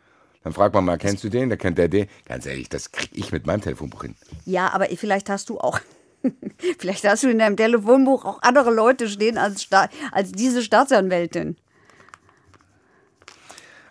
[0.44, 1.50] Dann fragt man mal, kennst du den?
[1.50, 2.08] Dann kennt der den.
[2.26, 4.16] Ganz ehrlich, das krieg ich mit meinem Telefonbuch hin.
[4.44, 5.78] Ja, aber vielleicht hast du auch,
[6.78, 9.68] vielleicht hast du in deinem Telefonbuch auch andere Leute stehen als,
[10.10, 11.56] als diese Staatsanwältin.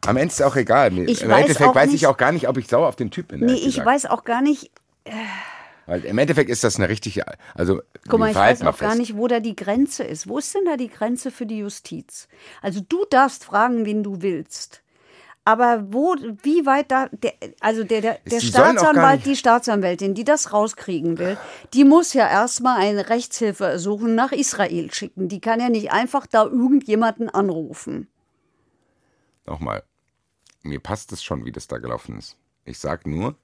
[0.06, 0.98] Am Ende ist es auch egal.
[0.98, 3.12] Ich Im weiß Endeffekt weiß ich nicht- auch gar nicht, ob ich sauer auf den
[3.12, 3.42] Typ bin.
[3.42, 3.86] Nee, ich gesagt.
[3.88, 4.72] weiß auch gar nicht,
[5.86, 7.24] Weil im Endeffekt ist das eine richtige.
[7.54, 10.28] Also, guck mal, ich weiß auch gar nicht, wo da die Grenze ist.
[10.28, 12.28] Wo ist denn da die Grenze für die Justiz?
[12.62, 14.82] Also du darfst fragen, wen du willst.
[15.44, 20.54] Aber wo, wie weit da, der, also der, der, der Staatsanwalt, die Staatsanwältin, die das
[20.54, 21.36] rauskriegen will,
[21.74, 25.30] die muss ja erstmal eine Rechtshilfe suchen nach Israel schicken.
[25.30, 28.08] Die kann ja nicht einfach da irgendjemanden anrufen.
[29.48, 29.82] Nochmal.
[30.64, 32.38] Mir passt es schon, wie das da gelaufen ist.
[32.66, 33.36] Ich sag nur,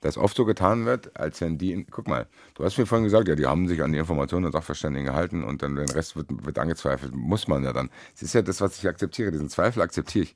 [0.00, 1.86] dass oft so getan wird, als wenn die.
[1.90, 4.52] Guck mal, du hast mir vorhin gesagt, ja, die haben sich an die Informationen der
[4.52, 7.14] Sachverständigen gehalten und dann den Rest wird, wird angezweifelt.
[7.14, 7.90] Muss man ja dann.
[8.14, 9.30] Es ist ja das, was ich akzeptiere.
[9.30, 10.34] Diesen Zweifel akzeptiere ich.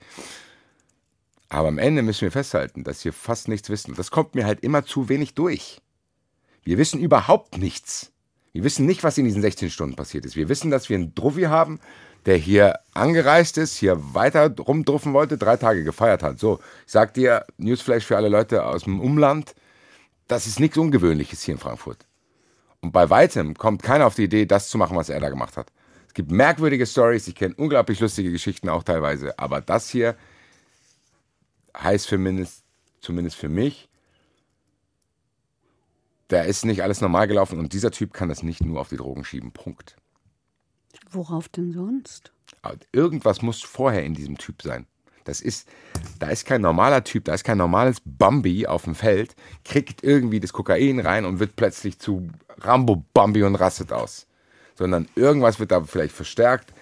[1.49, 3.95] Aber am Ende müssen wir festhalten, dass wir fast nichts wissen.
[3.95, 5.81] Das kommt mir halt immer zu wenig durch.
[6.63, 8.13] Wir wissen überhaupt nichts.
[8.53, 10.37] Wir wissen nicht, was in diesen 16 Stunden passiert ist.
[10.37, 11.81] Wir wissen, dass wir einen Druffi haben,
[12.27, 16.39] der hier angereist ist, hier weiter rumdruffen wollte, drei Tage gefeiert hat.
[16.39, 19.55] So, ich sag dir, Newsflash für alle Leute aus dem Umland,
[20.29, 22.07] das ist nichts Ungewöhnliches hier in Frankfurt.
[22.81, 25.57] Und bei weitem kommt keiner auf die Idee, das zu machen, was er da gemacht
[25.57, 25.71] hat.
[26.09, 30.17] Es gibt merkwürdige Stories, ich kenne unglaublich lustige Geschichten auch teilweise, aber das hier
[31.77, 32.63] heißt zumindest,
[33.01, 33.89] zumindest für mich,
[36.29, 38.97] da ist nicht alles normal gelaufen und dieser Typ kann das nicht nur auf die
[38.97, 39.53] Drogen schieben.
[39.53, 39.97] Punkt.
[41.11, 42.33] Worauf denn sonst?
[42.63, 44.87] Aber Irgendwas muss vorher in diesem Typ sein.
[45.25, 45.69] Das ist,
[46.19, 49.35] da ist kein normaler Typ, da ist kein normales Bambi auf dem Feld,
[49.65, 52.29] kriegt irgendwie das Kokain rein und wird plötzlich zu
[52.59, 54.27] Rambo Bambi und rastet aus.
[54.77, 56.75] Sondern irgendwas wird da vielleicht verstärkt.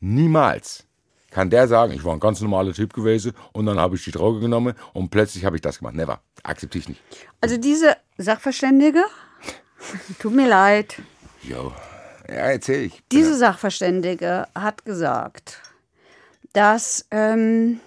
[0.00, 0.84] Niemals
[1.30, 4.10] kann der sagen, ich war ein ganz normaler Typ gewesen und dann habe ich die
[4.10, 5.94] Droge genommen und plötzlich habe ich das gemacht.
[5.94, 6.20] Never.
[6.42, 7.02] Akzeptiere ich nicht.
[7.40, 9.04] Also diese Sachverständige,
[10.18, 11.00] tut mir leid,
[11.48, 11.72] Jo.
[12.28, 13.02] Ja, erzähl ich.
[13.12, 15.60] diese Sachverständige hat gesagt,
[16.52, 17.80] dass, ähm,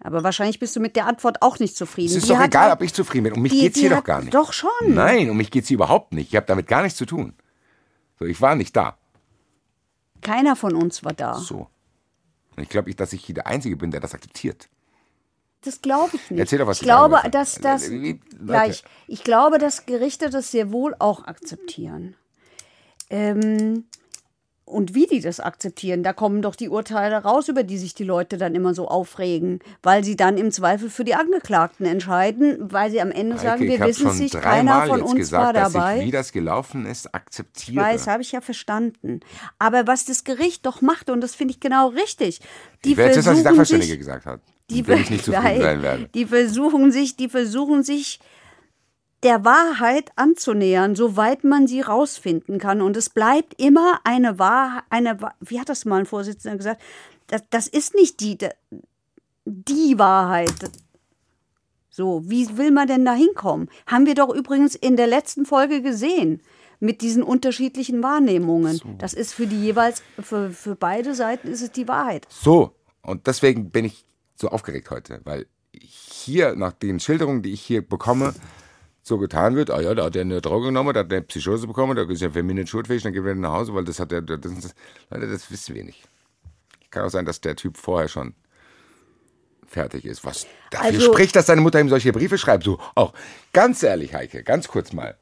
[0.00, 2.10] aber wahrscheinlich bist du mit der Antwort auch nicht zufrieden.
[2.10, 3.32] Es ist Die doch egal, halt- ob ich zufrieden bin.
[3.34, 4.34] Um mich die- geht's die hier doch gar nicht.
[4.34, 4.70] Doch schon.
[4.88, 6.30] Nein, um mich geht's hier überhaupt nicht.
[6.30, 7.34] Ich habe damit gar nichts zu tun.
[8.18, 8.96] So, ich war nicht da.
[10.20, 11.34] Keiner von uns war da.
[11.34, 11.68] So.
[12.56, 14.68] Und ich glaube, ich, dass ich hier der Einzige bin, der das akzeptiert.
[15.64, 16.40] Das glaube ich nicht.
[16.40, 18.44] Erzähl doch, was ich glaube, dass das Äh, wie- Leute.
[18.46, 18.84] gleich.
[19.06, 22.16] Ich glaube, dass Gerichte das sehr wohl auch akzeptieren.
[23.12, 23.84] Ähm,
[24.64, 28.04] und wie die das akzeptieren, da kommen doch die Urteile raus, über die sich die
[28.04, 32.90] Leute dann immer so aufregen, weil sie dann im Zweifel für die Angeklagten entscheiden, weil
[32.90, 35.14] sie am Ende sagen, Heike, wir ich habe wissen es nicht, keiner dreimal von uns
[35.16, 35.98] gesagt, war dabei.
[35.98, 37.72] ich, wie das gelaufen ist, akzeptiere.
[37.72, 39.20] Ich weiß, habe ich ja verstanden.
[39.58, 42.40] Aber was das Gericht doch macht, und das finde ich genau richtig,
[42.84, 44.40] die ich werde jetzt, was die versuchen Sachverständige sich, gesagt hat.
[44.70, 46.08] die, ich nicht zufrieden sein werde.
[46.14, 48.20] die versuchen sich, die versuchen sich
[49.22, 52.82] der Wahrheit anzunähern, soweit man sie rausfinden kann.
[52.82, 56.82] Und es bleibt immer eine Wahrheit, eine, wie hat das mal ein Vorsitzender gesagt?
[57.28, 58.38] Das, das ist nicht die,
[59.44, 60.70] die Wahrheit.
[61.88, 63.68] So, wie will man denn da hinkommen?
[63.86, 66.40] Haben wir doch übrigens in der letzten Folge gesehen.
[66.80, 68.80] Mit diesen unterschiedlichen Wahrnehmungen.
[68.98, 72.26] Das ist für die jeweils, für, für beide Seiten ist es die Wahrheit.
[72.28, 74.04] So, und deswegen bin ich
[74.34, 78.34] so aufgeregt heute, weil hier nach den Schilderungen, die ich hier bekomme,
[79.02, 81.26] so getan wird, ah ja, da hat er eine Droge genommen, da hat er eine
[81.26, 83.84] Psychose bekommen, da ist er für mich nicht schuldfähig, dann geht er nach Hause, weil
[83.84, 84.74] das hat er, das, das,
[85.10, 86.04] Leute, das wissen wir nicht.
[86.90, 88.34] Kann auch sein, dass der Typ vorher schon
[89.66, 90.24] fertig ist.
[90.24, 92.64] Was dafür Also- spricht, dass seine Mutter ihm solche Briefe schreibt.
[92.64, 93.12] So, auch
[93.52, 95.16] ganz ehrlich, Heike, ganz kurz mal,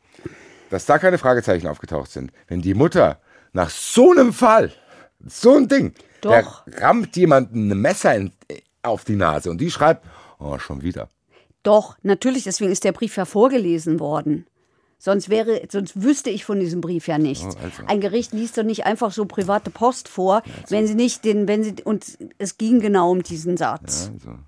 [0.68, 2.32] dass da keine Fragezeichen aufgetaucht sind.
[2.48, 3.20] Wenn die Mutter
[3.52, 4.72] nach so einem Fall,
[5.26, 6.64] so ein Ding, Doch.
[6.64, 8.32] der rammt jemanden ein Messer in,
[8.82, 10.04] auf die Nase und die schreibt,
[10.38, 11.08] oh, schon wieder.
[11.62, 14.46] Doch, natürlich, deswegen ist der Brief ja vorgelesen worden.
[14.98, 17.56] Sonst wäre, sonst wüsste ich von diesem Brief ja nichts.
[17.56, 17.82] Oh, also.
[17.86, 21.64] Ein Gericht liest doch nicht einfach so private Post vor, wenn sie nicht den, wenn
[21.64, 24.10] sie, und es ging genau um diesen Satz.
[24.12, 24.38] Also,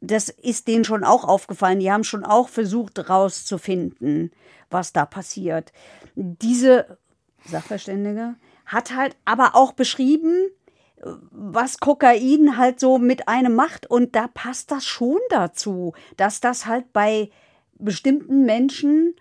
[0.00, 1.80] Das ist denen schon auch aufgefallen.
[1.80, 4.30] Die haben schon auch versucht rauszufinden,
[4.70, 5.72] was da passiert.
[6.14, 6.98] Diese
[7.44, 10.48] Sachverständige hat halt aber auch beschrieben,
[11.02, 13.88] was Kokain halt so mit einem macht.
[13.90, 17.30] Und da passt das schon dazu, dass das halt bei
[17.78, 19.14] bestimmten Menschen,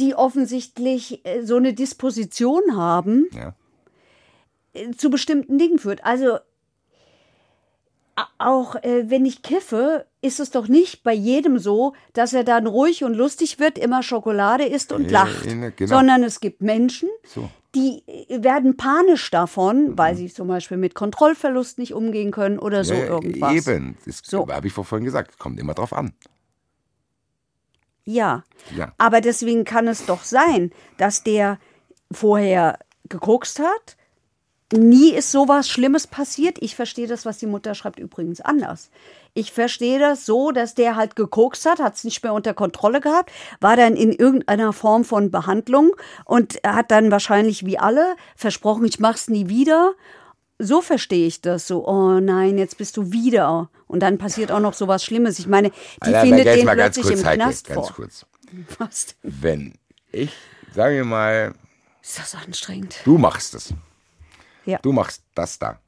[0.00, 3.54] die offensichtlich äh, so eine Disposition haben, ja.
[4.72, 6.04] äh, zu bestimmten Dingen führt.
[6.04, 6.38] Also
[8.38, 12.66] auch äh, wenn ich kiffe, ist es doch nicht bei jedem so, dass er dann
[12.66, 15.96] ruhig und lustig wird, immer Schokolade isst und Ja, lacht, ja, genau.
[15.96, 17.48] sondern es gibt Menschen, So.
[17.74, 22.82] die äh, werden panisch davon, weil sie zum Beispiel mit Kontrollverlust nicht umgehen können oder
[22.82, 23.52] so ja, irgendwas.
[23.68, 24.48] Eben, das So.
[24.48, 26.12] habe ich vorhin gesagt, kommt immer drauf an.
[28.04, 28.42] Ja.
[28.74, 28.92] Ja.
[28.98, 31.58] Aber deswegen kann es doch sein, dass der
[32.10, 33.96] vorher gekokst hat.
[34.72, 36.58] Nie ist sowas Schlimmes passiert.
[36.60, 38.90] Ich verstehe das, was die Mutter schreibt, übrigens anders.
[39.38, 43.00] Ich verstehe das so, dass der halt gekokst hat, hat es nicht mehr unter Kontrolle
[43.00, 43.30] gehabt,
[43.60, 45.92] war dann in irgendeiner Form von Behandlung
[46.24, 49.94] und hat dann wahrscheinlich wie alle versprochen, ich mach's nie wieder.
[50.58, 51.86] So verstehe ich das so.
[51.86, 53.70] Oh nein, jetzt bist du wieder.
[53.86, 55.38] Und dann passiert auch noch sowas Schlimmes.
[55.38, 57.94] Ich meine, die Alter, findet den plötzlich kurz, im Heike, Knast ganz vor.
[57.94, 58.26] kurz.
[58.78, 59.14] Was?
[59.22, 59.74] Wenn
[60.10, 60.32] ich,
[60.74, 61.54] sagen wir mal,
[62.02, 62.96] Ist das anstrengend?
[63.04, 63.72] du machst es.
[64.64, 64.80] Ja.
[64.82, 65.78] Du machst das da.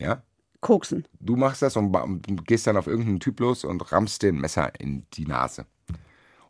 [0.00, 0.22] Ja?
[0.60, 1.06] Koksen.
[1.20, 5.06] Du machst das und gehst dann auf irgendeinen Typ los und rammst den Messer in
[5.14, 5.66] die Nase.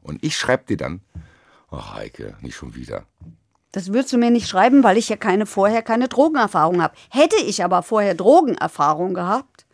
[0.00, 1.00] Und ich schreib dir dann,
[1.70, 3.04] oh Heike, nicht schon wieder.
[3.72, 6.94] Das würdest du mir nicht schreiben, weil ich ja keine vorher keine Drogenerfahrung habe.
[7.11, 9.66] Hätte ich aber vorher Drogenerfahrung gehabt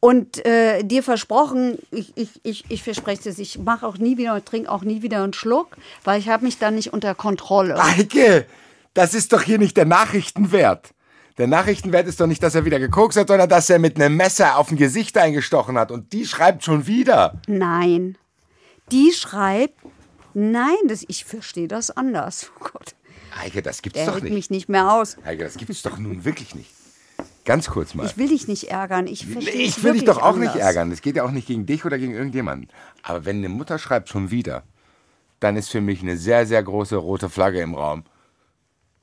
[0.00, 4.34] und äh, dir versprochen, ich, ich, ich, ich verspreche es, ich mache auch nie wieder
[4.34, 7.82] und trinke auch nie wieder einen Schluck, weil ich habe mich dann nicht unter Kontrolle.
[7.82, 8.46] Heike,
[8.94, 10.90] das ist doch hier nicht der Nachrichtenwert.
[11.40, 14.14] Der Nachrichtenwert ist doch nicht, dass er wieder gekokst hat, sondern dass er mit einem
[14.14, 15.90] Messer auf ein Gesicht eingestochen hat.
[15.90, 17.40] Und die schreibt schon wieder.
[17.46, 18.18] Nein.
[18.92, 19.72] Die schreibt,
[20.34, 22.52] nein, das, ich verstehe das anders.
[22.60, 22.94] Oh Gott,
[23.40, 24.34] Heike, das gibt's der doch hält nicht.
[24.34, 25.16] mich nicht mehr aus.
[25.24, 26.70] Heike, das gibt's doch nun wirklich nicht.
[27.46, 28.04] Ganz kurz mal.
[28.04, 29.06] Ich will dich nicht ärgern.
[29.06, 30.54] Ich Nee, verstehe ich es will dich doch auch anders.
[30.54, 30.92] nicht ärgern.
[30.92, 32.68] Es geht ja auch nicht gegen dich oder gegen irgendjemanden.
[33.02, 34.62] Aber wenn eine Mutter schreibt schon wieder,
[35.40, 38.04] dann ist für mich eine sehr, sehr große rote Flagge im Raum,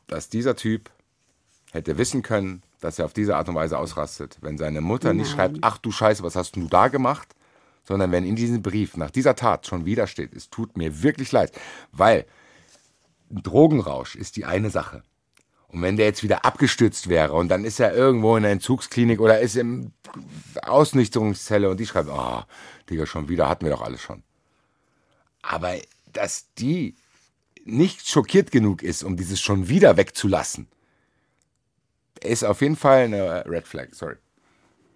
[0.06, 0.92] dass dieser Typ
[1.72, 4.38] hätte wissen können, dass er auf diese Art und Weise ausrastet.
[4.42, 7.36] Wenn seine Mutter nicht schreibt, ach du Scheiße, was hast du da gemacht?
[7.84, 11.32] Sondern wenn in diesem Brief nach dieser Tat schon wieder steht, es tut mir wirklich
[11.32, 11.52] leid.
[11.92, 12.26] Weil
[13.32, 15.04] ein Drogenrausch ist die eine Sache.
[15.70, 19.20] Und wenn der jetzt wieder abgestürzt wäre und dann ist er irgendwo in der Entzugsklinik
[19.20, 19.92] oder ist im
[20.62, 22.44] Ausnüchterungszelle und die schreibt, oh,
[22.90, 24.24] Digga, schon wieder, hatten wir doch alles schon.
[25.42, 25.76] Aber
[26.14, 26.96] dass die
[27.66, 30.68] nicht schockiert genug ist, um dieses schon wieder wegzulassen,
[32.24, 34.16] ist auf jeden Fall eine Red Flag, sorry.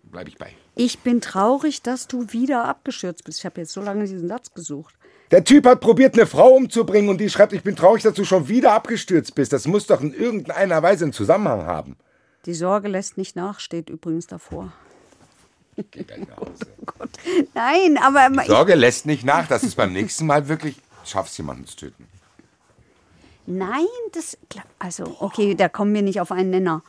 [0.03, 0.53] Bleib ich bei.
[0.75, 3.39] Ich bin traurig, dass du wieder abgestürzt bist.
[3.39, 4.95] Ich habe jetzt so lange diesen Satz gesucht.
[5.31, 8.25] Der Typ hat probiert, eine Frau umzubringen und die schreibt, ich bin traurig, dass du
[8.25, 9.53] schon wieder abgestürzt bist.
[9.53, 11.95] Das muss doch in irgendeiner Weise einen Zusammenhang haben.
[12.45, 14.73] Die Sorge lässt nicht nach, steht übrigens davor.
[15.91, 16.67] Geh gleich nach Hause.
[17.53, 21.65] Nein, aber ich, Sorge lässt nicht nach, dass es beim nächsten Mal wirklich schaffst, jemanden
[21.65, 22.07] zu töten.
[23.45, 24.37] nein, das
[24.79, 26.83] also okay, da kommen wir nicht auf einen Nenner.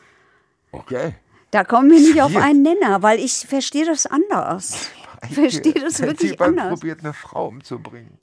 [0.72, 1.14] Okay.
[1.50, 4.90] Da kommen wir nicht auf einen Nenner, weil ich verstehe das anders.
[5.28, 6.70] Ich verstehe das Der wirklich Typ anders.
[6.80, 8.18] probiert, eine Frau umzubringen.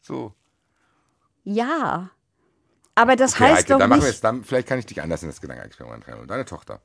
[0.00, 0.32] So.
[1.42, 2.10] Ja.
[2.94, 4.14] Aber das Okay, heißt Heike, doch dann machen wir nicht.
[4.14, 4.20] es.
[4.20, 6.20] Dann, vielleicht kann ich dich anders in das Gedankenexperiment rein.
[6.20, 6.80] Und deine Tochter.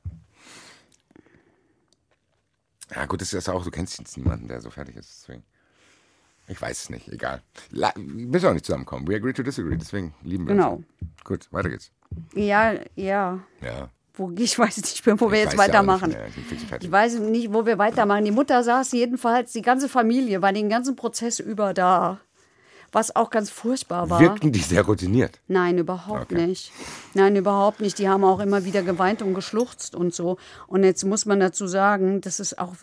[2.92, 5.20] Ja, gut, das ist ja auch, du kennst jetzt niemanden, der so fertig ist.
[5.22, 5.44] Deswegen.
[6.48, 7.40] Ich weiß es nicht, egal.
[7.70, 9.06] La müssen auch nicht zusammenkommen.
[9.06, 10.72] We agree to disagree, deswegen lieben wir Genau.
[10.74, 10.86] uns.
[11.22, 11.92] Gut, weiter geht's.
[12.34, 13.38] Ja, ja.
[13.60, 13.88] Ja.
[14.20, 16.10] Wo, ich weiß nicht mehr, wo wir Ich jetzt ja auch weitermachen.
[16.10, 16.82] mehr, ich.
[16.84, 18.24] Ich weiß nicht, wo wir weitermachen.
[18.24, 22.20] Die Mutter saß jedenfalls, die ganze Familie war den ganzen Prozess über da.
[22.92, 24.20] Was auch ganz furchtbar war.
[24.20, 25.38] Wirkten die sehr routiniert.
[25.46, 26.46] Nein, überhaupt Okay.
[26.46, 26.72] nicht.
[27.14, 27.98] Nein, überhaupt nicht.
[27.98, 30.38] Die haben auch immer wieder geweint und geschluchzt und so.
[30.66, 32.74] Und jetzt muss man dazu sagen, das ist auch,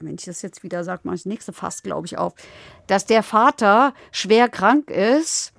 [0.00, 2.32] wenn ich das jetzt wieder sage, mache ich das nächste Fass, glaube ich, auf,
[2.86, 5.52] dass der Vater schwer krank ist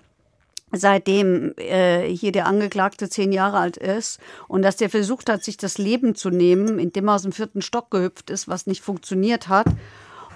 [0.72, 5.58] seitdem äh, hier der Angeklagte zehn Jahre alt ist und dass der versucht hat, sich
[5.58, 9.48] das Leben zu nehmen, indem er aus dem vierten Stock gehüpft ist, was nicht funktioniert
[9.48, 9.68] hat.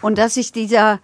[0.01, 1.01] Und dass sich dieser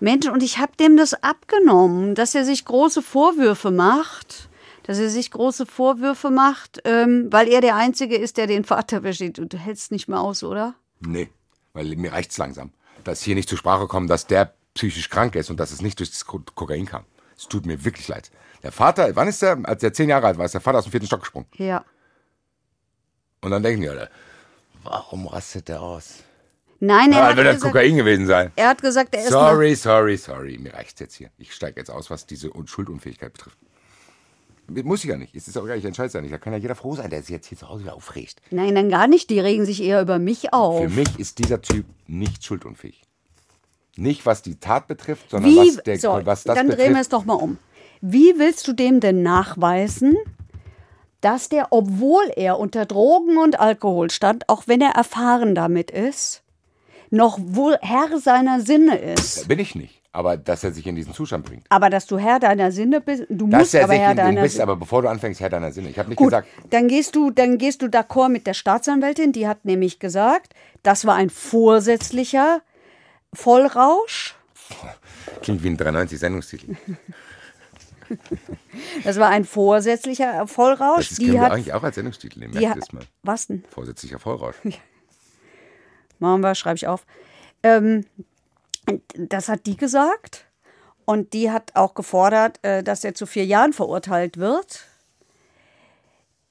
[0.00, 4.48] Mensch, und ich habe dem das abgenommen, dass er sich große Vorwürfe macht,
[4.84, 9.02] dass er sich große Vorwürfe macht, ähm, weil er der Einzige ist, der den Vater
[9.02, 9.38] versteht.
[9.38, 10.74] Und du hältst nicht mehr aus, oder?
[11.00, 11.28] Nee,
[11.72, 12.70] weil mir reicht's langsam.
[13.02, 15.98] Dass hier nicht zur Sprache kommt, dass der psychisch krank ist und dass es nicht
[15.98, 17.04] durch das Kokain kam.
[17.36, 18.30] Es tut mir wirklich leid.
[18.62, 19.58] Der Vater, wann ist der?
[19.64, 21.46] Als er zehn Jahre alt war, ist der Vater aus dem vierten Stock gesprungen.
[21.56, 21.84] Ja.
[23.42, 24.08] Und dann denken die alle,
[24.82, 26.22] warum rastet der aus?
[26.80, 28.52] Nein, er Ja, hat wird das gesagt, Kokain gewesen sein.
[28.56, 30.58] er hat gesagt, er ist Sorry, sorry, sorry.
[30.58, 31.30] Mir reicht's jetzt hier.
[31.38, 33.58] Ich steige jetzt aus, was diese Un- Schuldunfähigkeit betrifft.
[34.66, 35.34] Muss ich ja nicht.
[35.34, 36.32] Es ist auch gar nicht, ich entscheide es ja nicht.
[36.32, 38.40] Da kann ja jeder froh sein, der sich jetzt hier zu Hause wieder aufregt.
[38.50, 38.62] noch.
[38.62, 39.28] Nein, dann gar nicht.
[39.28, 40.80] Die regen sich eher über mich auf.
[40.82, 43.02] Für mich ist dieser Typ nicht schuldunfähig.
[43.96, 46.84] Nicht was die Tat betrifft, sondern Wie, was, der, so, was das dann drehen wir
[46.86, 47.00] betrifft.
[47.02, 47.58] es doch mal um.
[48.00, 50.16] Wie willst du dem denn nachweisen,
[51.20, 56.42] dass der, obwohl er unter Drogen und Alkohol stand, auch wenn er erfahren damit ist,
[57.10, 59.48] noch wohl Herr seiner Sinne ist?
[59.48, 60.00] Bin ich nicht.
[60.12, 61.64] Aber dass er sich in diesen Zustand bringt.
[61.70, 64.54] Aber dass du Herr deiner Sinne bist, du Dass musst er aber Herr deiner bist
[64.54, 64.62] Sinne.
[64.62, 65.88] aber bevor du anfängst, Herr deiner Sinne.
[65.88, 69.32] Ich habe nicht Gut, gesagt, dann gehst du, dann gehst du d'accord mit der Staatsanwältin,
[69.32, 70.52] die hat nämlich gesagt,
[70.84, 72.60] das war ein vorsätzlicher
[73.34, 74.34] Vollrausch.
[75.42, 76.76] klingt wie ein 93 Sendungstitel.
[79.02, 81.08] Das war ein vorsätzlicher Vollrausch.
[81.08, 82.54] Das die können wir hat, eigentlich auch als Sendungstitel nehmen.
[82.54, 83.04] die hat, das mal.
[83.22, 83.64] was denn?
[83.70, 84.56] Vorsätzlicher Vollrausch.
[86.18, 87.06] Machen wir, schreibe ich auf.
[87.62, 88.04] Ähm,
[89.14, 90.46] das hat die gesagt.
[91.06, 94.84] Und die hat auch gefordert, äh, dass er zu vier Jahren verurteilt wird.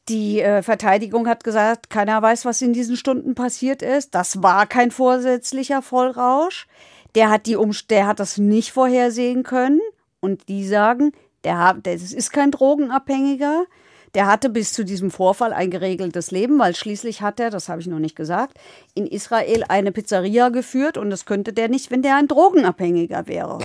[0.09, 4.13] Die äh, Verteidigung hat gesagt, keiner weiß, was in diesen Stunden passiert ist.
[4.13, 6.67] Das war kein vorsätzlicher Vollrausch.
[7.15, 9.79] Der hat, die Umst der hat das nicht vorhersehen können.
[10.19, 11.13] Und die sagen,
[11.45, 13.65] der hat, das ist kein Drogenabhängiger.
[14.13, 17.81] Der hatte bis zu diesem Vorfall ein geregeltes Leben, weil schließlich hat er, das habe
[17.81, 18.57] ich noch nicht gesagt,
[18.93, 23.59] in Israel eine Pizzeria geführt und das könnte der nicht, wenn der ein Drogenabhängiger wäre.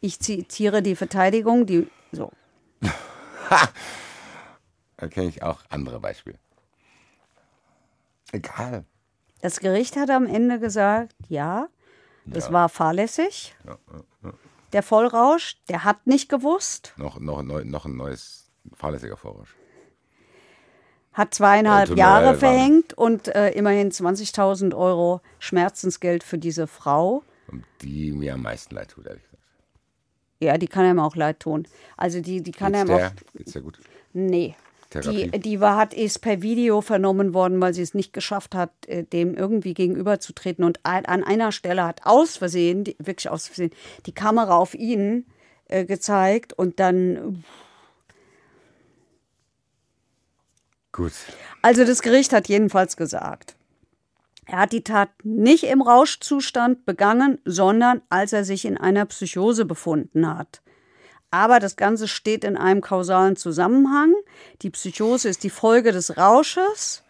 [0.00, 2.30] Ich zitiere die Verteidigung, die so.
[5.04, 6.38] Da kenne ich auch andere Beispiele.
[8.32, 8.86] Egal.
[9.42, 11.68] Das Gericht hat am Ende gesagt, ja,
[12.24, 13.54] das war fahrlässig.
[14.72, 19.54] Der Vollrausch, der hat nicht gewusst, Noch, noch, noch ein neues fahrlässiger Vollrausch.
[21.12, 27.22] hat zweieinhalb Äh, Jahre war- verhängt und äh, immerhin 20.000 Euro Schmerzensgeld für diese Frau.
[27.48, 29.42] Und die mir am meisten leid tut, ehrlich gesagt.
[30.40, 31.68] Ja, die kann einem auch leid tun.
[31.98, 33.08] Also die, die kann Geht's einem der?
[33.08, 33.32] auch.
[33.36, 33.78] Geht's der gut?
[34.14, 34.56] Nee.
[34.94, 35.38] Die, Therapie?
[35.38, 39.04] die war, hat ist per Video vernommen worden, weil sie es nicht geschafft hat, äh,
[39.04, 40.64] dem irgendwie gegenüberzutreten.
[40.64, 43.70] Und an einer Stelle hat aus Versehen, die, wirklich aus Versehen,
[44.06, 45.26] die Kamera auf ihn
[45.68, 47.44] äh, gezeigt und dann.
[50.92, 51.12] Gut.
[51.62, 53.56] Also das Gericht hat jedenfalls gesagt,
[54.46, 59.64] er hat die Tat nicht im Rauschzustand begangen, sondern als er sich in einer Psychose
[59.64, 60.62] befunden hat.
[61.34, 64.14] Aber das Ganze steht in einem kausalen Zusammenhang.
[64.62, 67.02] Die Psychose ist die Folge des Rausches.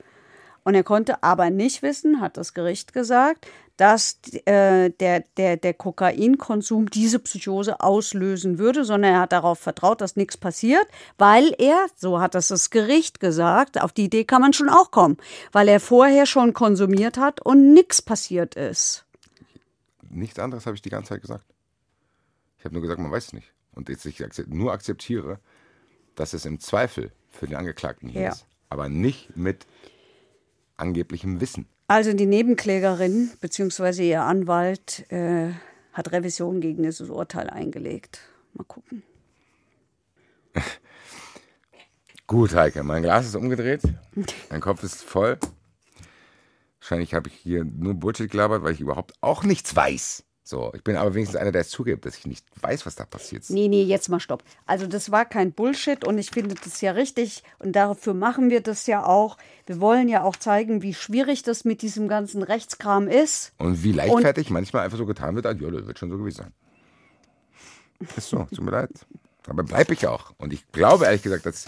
[0.62, 3.46] Und er konnte aber nicht wissen, hat das Gericht gesagt,
[3.76, 10.00] dass äh, der, der, der Kokainkonsum diese Psychose auslösen würde, sondern er hat darauf vertraut,
[10.00, 10.86] dass nichts passiert,
[11.18, 14.90] weil er, so hat das das Gericht gesagt, auf die Idee kann man schon auch
[14.90, 15.18] kommen,
[15.52, 19.04] weil er vorher schon konsumiert hat und nichts passiert ist.
[20.08, 21.44] Nichts anderes habe ich die ganze Zeit gesagt.
[22.56, 23.54] Ich habe nur gesagt, man weiß es nicht.
[23.74, 25.38] Und jetzt ich nur akzeptiere,
[26.14, 28.28] dass es im Zweifel für den Angeklagten hier Ja.
[28.30, 28.46] ist.
[28.68, 29.66] Aber nicht mit
[30.76, 31.66] angeblichem Wissen.
[31.86, 34.08] Also die Nebenklägerin bzw.
[34.08, 35.50] ihr Anwalt äh,
[35.92, 38.20] hat Revision gegen dieses Urteil eingelegt.
[38.54, 39.02] Mal gucken.
[42.26, 43.82] Gut, Heike, mein Glas ist umgedreht.
[44.50, 45.38] Mein Kopf ist voll.
[46.80, 50.24] Wahrscheinlich habe ich hier nur Bullshit gelabert, weil ich überhaupt auch nichts weiß.
[50.46, 53.06] So, ich bin aber wenigstens einer, der es zugibt, dass ich nicht weiß, was da
[53.06, 53.44] passiert.
[53.48, 54.44] Nee, nee, jetzt mal stopp.
[54.66, 58.60] Also das war kein Bullshit und ich finde das ja richtig und dafür machen wir
[58.60, 59.38] das ja auch.
[59.64, 63.54] Wir wollen ja auch zeigen, wie schwierig das mit diesem ganzen Rechtskram ist.
[63.56, 66.36] Und wie leichtfertig manchmal einfach so getan wird, als, ja, das wird schon so gewesen
[66.42, 66.52] sein.
[68.14, 68.90] Ist so, tut mir leid.
[69.46, 70.34] Aber bleibe ich auch.
[70.36, 71.64] Und ich glaube ehrlich gesagt, dass.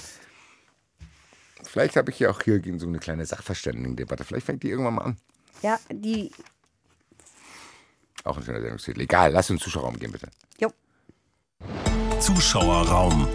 [1.65, 4.25] Vielleicht habe ich ja auch hier gegen so eine kleine Sachverständigendebatte.
[4.25, 5.17] Vielleicht fängt die irgendwann mal an.
[5.63, 6.31] Ja, die.
[8.27, 9.01] Auch ein schöner Sendungstitel.
[9.01, 10.29] Egal, lass uns in den Zuschauerraum gehen, bitte.
[10.59, 10.71] Jo.
[12.19, 13.29] Zuschauerraum.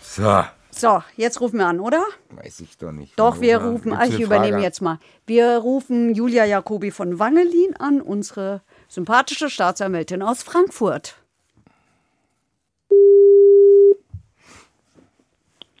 [0.00, 0.44] So.
[0.70, 2.04] So, jetzt rufen wir an, oder?
[2.30, 3.18] Weiß ich doch nicht.
[3.18, 4.10] Doch, wir rufen, an.
[4.10, 4.98] ich übernehme jetzt mal.
[5.24, 11.16] Wir rufen Julia Jacobi von Wangelin an, unsere sympathische Staatsanwältin aus Frankfurt.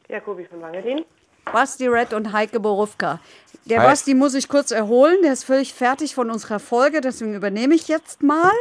[0.08, 1.04] Jacobi von Wangelin.
[1.52, 3.20] Basti Red und Heike Borufka.
[3.66, 3.86] Der Hi.
[3.88, 7.88] Basti muss ich kurz erholen, der ist völlig fertig von unserer Folge, deswegen übernehme ich
[7.88, 8.52] jetzt mal.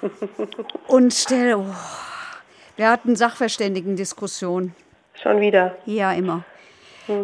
[0.86, 1.74] Und stelle, oh,
[2.76, 4.74] wir hatten Sachverständigen-Diskussion.
[5.14, 5.76] Schon wieder.
[5.84, 6.44] Ja, immer.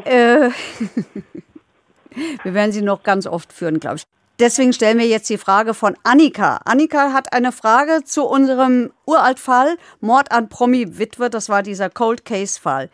[0.05, 0.51] Äh,
[2.43, 4.07] wir werden sie noch ganz oft führen, glaube ich.
[4.39, 6.61] Deswegen stellen wir jetzt die Frage von Annika.
[6.67, 11.31] Annika hat eine Frage zu unserem Uraltfall Mord an Promi-Witwe.
[11.31, 12.91] Das war dieser Cold Case-Fall.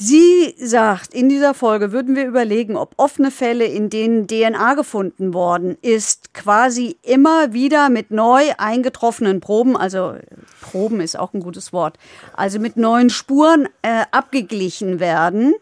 [0.00, 5.34] Sie sagt, in dieser Folge würden wir überlegen, ob offene Fälle, in denen DNA gefunden
[5.34, 10.14] worden ist, quasi immer wieder mit neu eingetroffenen Proben, also
[10.60, 11.98] Proben ist auch ein gutes Wort,
[12.36, 15.54] also mit neuen Spuren äh, abgeglichen werden.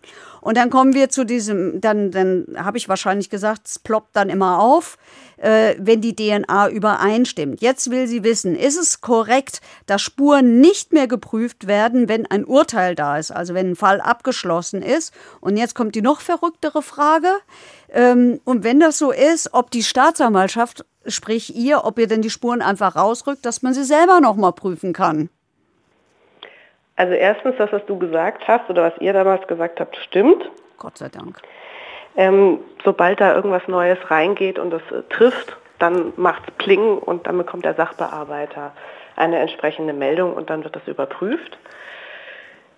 [0.43, 4.28] Und dann kommen wir zu diesem, dann, dann habe ich wahrscheinlich gesagt, es ploppt dann
[4.28, 4.99] immer auf,
[5.39, 7.61] wenn die DNA übereinstimmt.
[7.61, 12.45] Jetzt will sie wissen, ist es korrekt, dass Spuren nicht mehr geprüft werden, wenn ein
[12.45, 15.14] Urteil da ist, also wenn ein Fall abgeschlossen ist?
[15.41, 17.28] Und jetzt kommt die noch verrücktere Frage.
[17.93, 22.30] Ähm, und wenn das so ist, ob die Staatsanwaltschaft, sprich ihr, ob ihr denn die
[22.30, 25.28] Spuren einfach rausrückt, dass man sie selber nochmal prüfen kann.
[26.97, 30.51] Also erstens, das, was du gesagt hast oder was ihr damals gesagt habt, stimmt.
[30.78, 31.41] Gott sei Dank.
[32.17, 37.37] Ähm, sobald da irgendwas Neues reingeht und es äh, trifft, dann macht's Pling und dann
[37.37, 38.73] bekommt der Sachbearbeiter
[39.17, 41.59] eine entsprechende Meldung und dann wird das überprüft.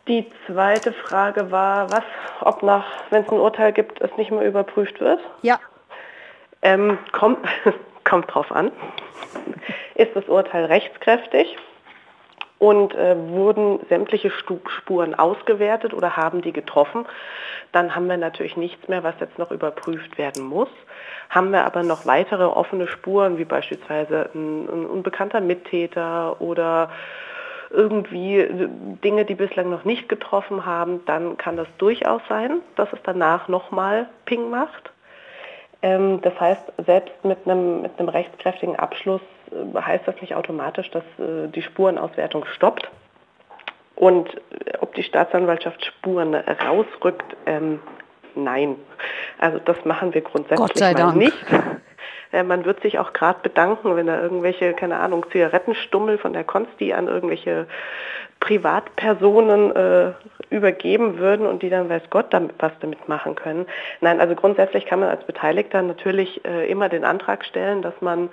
[0.09, 2.05] Die zweite Frage war, was,
[2.41, 5.21] ob nach, wenn es ein Urteil gibt, es nicht mehr überprüft wird.
[5.43, 5.61] Ja,
[6.63, 7.47] Ähm, kommt,
[8.05, 8.73] kommt drauf an.
[9.95, 11.57] Ist das Urteil rechtskräftig
[12.59, 17.07] und äh, wurden sämtliche Spuren ausgewertet oder haben die getroffen,
[17.73, 20.69] dann haben wir natürlich nichts mehr, was jetzt noch überprüft werden muss.
[21.31, 26.91] Haben wir aber noch weitere offene Spuren, wie beispielsweise ein, ein unbekannter Mittäter oder
[27.71, 28.49] irgendwie
[29.05, 33.49] Dinge, die bislang noch nicht getroffen haben, dann kann das durchaus sein, dass es danach
[33.49, 34.91] nochmal Ping macht.
[35.83, 39.21] Ähm, das heißt, selbst mit einem, mit einem rechtskräftigen Abschluss
[39.75, 42.91] heißt das nicht automatisch, dass äh, die Spurenauswertung stoppt.
[43.95, 47.81] Und äh, ob die Staatsanwaltschaft Spuren rausrückt, ähm,
[48.35, 48.77] nein.
[49.39, 51.37] Also das machen wir grundsätzlich Gott sei mal nicht.
[52.31, 56.45] Äh, Man wird sich auch gerade bedanken, wenn da irgendwelche, keine Ahnung, Zigarettenstummel von der
[56.45, 57.67] Konsti an irgendwelche
[58.41, 60.13] Privatpersonen äh,
[60.51, 63.67] übergeben würden und die dann weiß Gott damit, was damit machen können.
[64.01, 68.31] Nein, also grundsätzlich kann man als Beteiligter natürlich äh, immer den Antrag stellen, dass man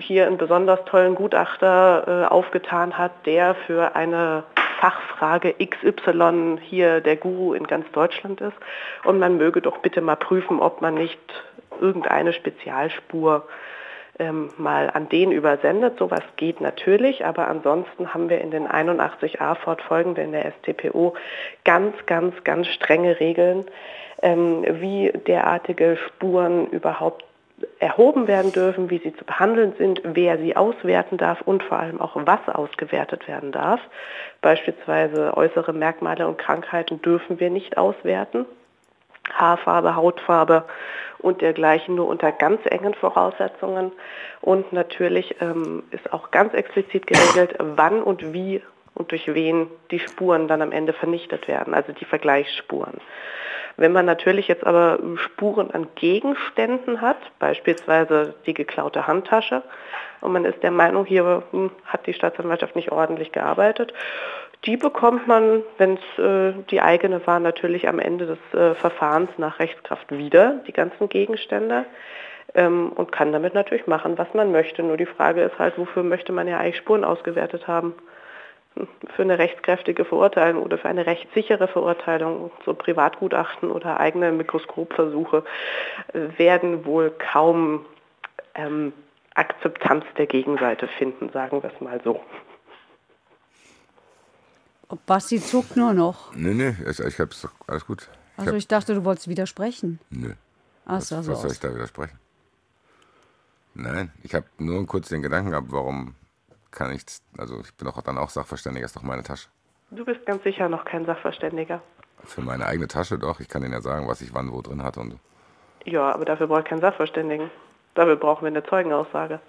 [0.00, 4.44] hier einen besonders tollen Gutachter äh, aufgetan hat, der für eine
[4.80, 8.56] Fachfrage XY hier der Guru in ganz Deutschland ist.
[9.04, 11.18] Und man möge doch bitte mal prüfen, ob man nicht
[11.80, 13.46] irgendeine Spezialspur
[14.18, 15.98] ähm, mal an den übersendet.
[15.98, 21.14] Sowas geht natürlich, aber ansonsten haben wir in den 81a fortfolgende in der StPO
[21.64, 23.64] ganz, ganz, ganz strenge Regeln,
[24.22, 27.24] ähm, wie derartige Spuren überhaupt
[27.78, 32.00] erhoben werden dürfen, wie sie zu behandeln sind, wer sie auswerten darf und vor allem
[32.00, 33.80] auch was ausgewertet werden darf.
[34.40, 38.46] Beispielsweise äußere Merkmale und Krankheiten dürfen wir nicht auswerten.
[39.32, 40.64] Haarfarbe, Hautfarbe
[41.18, 43.92] und dergleichen nur unter ganz engen Voraussetzungen.
[44.40, 48.62] Und natürlich ähm, ist auch ganz explizit geregelt, wann und wie
[48.94, 53.00] und durch wen die Spuren dann am Ende vernichtet werden, also die Vergleichsspuren.
[53.76, 59.62] Wenn man natürlich jetzt aber Spuren an Gegenständen hat, beispielsweise die geklaute Handtasche,
[60.20, 63.94] und man ist der Meinung, hier hm, hat die Staatsanwaltschaft nicht ordentlich gearbeitet,
[64.66, 69.30] die bekommt man, wenn es äh, die eigene war, natürlich am Ende des äh, Verfahrens
[69.38, 71.86] nach Rechtskraft wieder, die ganzen Gegenstände,
[72.54, 74.82] ähm, und kann damit natürlich machen, was man möchte.
[74.82, 77.94] Nur die Frage ist halt, wofür möchte man ja eigentlich Spuren ausgewertet haben?
[79.16, 85.44] Für eine rechtskräftige Verurteilung oder für eine rechtssichere Verurteilung, so Privatgutachten oder eigene Mikroskopversuche,
[86.12, 87.84] äh, werden wohl kaum
[88.54, 88.92] ähm,
[89.34, 92.20] Akzeptanz der Gegenseite finden, sagen wir es mal so.
[95.06, 96.34] Basti zuckt nur noch.
[96.34, 98.08] Nö, nö, ich, ich hab's doch alles gut.
[98.36, 100.00] Ich Also ich dachte, du wolltest widersprechen.
[100.10, 100.32] nö.
[100.84, 102.18] Ach, Was, so was soll ich da widersprechen?
[103.74, 106.16] Nein, ich habe nur kurz den Gedanken gehabt, warum
[106.70, 107.02] kann ich,
[107.38, 109.48] also ich bin doch dann auch Sachverständiger, ist doch meine Tasche.
[109.90, 111.82] Du bist ganz sicher noch kein Sachverständiger.
[112.24, 114.82] Für meine eigene Tasche doch, ich kann Ihnen ja sagen, was ich wann wo drin
[114.82, 115.18] hatte und
[115.84, 117.50] Ja, aber dafür braucht keinen Sachverständigen.
[117.94, 119.40] Dafür brauchen wir eine Zeugenaussage.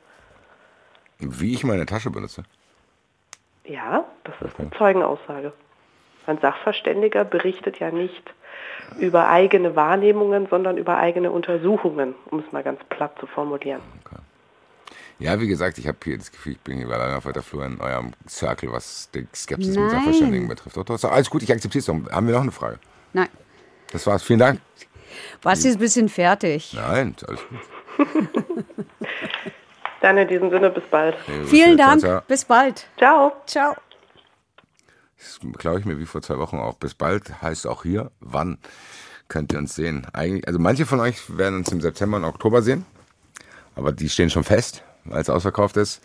[1.20, 2.44] wie ich meine Tasche benutze.
[3.66, 5.54] Ja, das ist eine Zeugenaussage.
[6.26, 8.34] Ein Sachverständiger berichtet ja nicht
[9.00, 13.82] über eigene Wahrnehmungen, sondern über eigene Untersuchungen, um es mal ganz platt zu formulieren.
[15.22, 17.64] Ja, wie gesagt, ich habe hier das Gefühl, ich bin hier alleine auf weiter Flur
[17.64, 20.76] in eurem Circle, was die Skepsis mit Sachverständigen betrifft.
[20.78, 22.12] Doch, doch, alles gut, ich akzeptiere es doch.
[22.12, 22.80] Haben wir noch eine Frage?
[23.14, 23.30] Nein.
[23.92, 24.24] Das war's.
[24.24, 24.60] Vielen Dank.
[25.42, 26.74] Basti ist ein bisschen fertig.
[26.74, 28.08] Nein, alles gut.
[30.02, 31.16] Dann in diesem Sinne, bis bald.
[31.28, 32.02] Nee, Vielen Dank.
[32.02, 32.22] ciao.
[32.28, 32.88] Bis bald.
[32.98, 33.34] Ciao.
[33.46, 33.76] Ciao.
[35.20, 36.78] Das glaube ich mir wie vor zwei Wochen auch.
[36.78, 38.58] Bis bald heißt auch hier, wann
[39.28, 40.08] könnt ihr uns sehen.
[40.14, 42.86] Eigentlich, also manche von euch werden uns im September und Oktober sehen,
[43.76, 46.02] aber die stehen schon fest, weil es ausverkauft ist.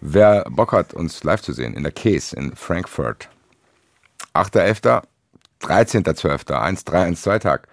[0.00, 3.28] Wer Bock hat, uns live zu sehen, in der Case in Frankfurt.
[4.34, 5.02] 8.11.,
[5.62, 7.68] 13.12., 1-3-1-2 Tag.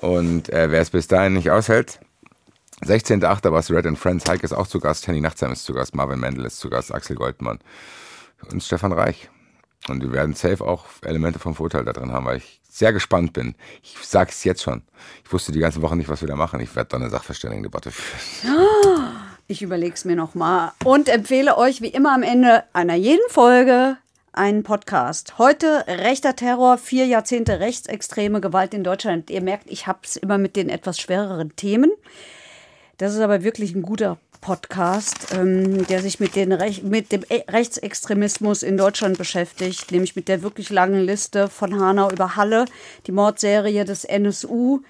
[0.00, 2.00] Und äh, wer es bis dahin nicht aushält,
[2.84, 3.50] 16.8.
[3.50, 4.28] war es Red and Friends.
[4.28, 6.94] Heike ist auch zu Gast, Henny Nachtsheim ist zu Gast, Marvin Mendel ist zu Gast,
[6.94, 7.58] Axel Goldmann
[8.52, 9.30] und Stefan Reich.
[9.88, 13.32] Und wir werden safe auch Elemente vom Vorteil da drin haben, weil ich sehr gespannt
[13.32, 13.54] bin.
[13.82, 14.82] Ich sag's jetzt schon.
[15.24, 16.60] Ich wusste die ganze Woche nicht, was wir da machen.
[16.60, 19.27] Ich werde da eine Sachverständigendebatte führen.
[19.50, 23.96] Ich überlege es mir nochmal und empfehle euch wie immer am Ende einer jeden Folge
[24.34, 25.38] einen Podcast.
[25.38, 29.30] Heute rechter Terror, vier Jahrzehnte rechtsextreme Gewalt in Deutschland.
[29.30, 31.90] Ihr merkt, ich habe es immer mit den etwas schwereren Themen.
[32.98, 37.24] Das ist aber wirklich ein guter Podcast, ähm, der sich mit, den Rech mit dem
[37.30, 42.66] E- Rechtsextremismus in Deutschland beschäftigt, nämlich mit der wirklich langen Liste von Hanau über Halle,
[43.06, 44.80] die Mordserie des NSU,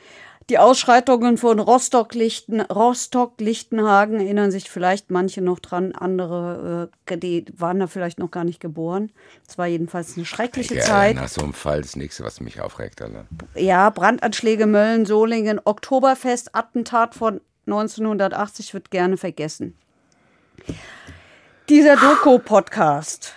[0.48, 7.80] die Ausschreitungen von Rostock-Lichten, Rostock-Lichtenhagen, erinnern sich vielleicht manche noch dran, andere, äh, die waren
[7.80, 9.10] da vielleicht noch gar nicht geboren.
[9.46, 11.16] Es war jedenfalls eine schreckliche Ja, Zeit.
[11.16, 13.26] nach so einem Fall das nächste, was mich aufregt, Alter.
[13.54, 19.76] Ja, Brandanschläge Mölln, Solingen, Oktoberfest, Attentat von 1980 wird gerne vergessen.
[21.68, 23.34] Dieser Doku-Podcast,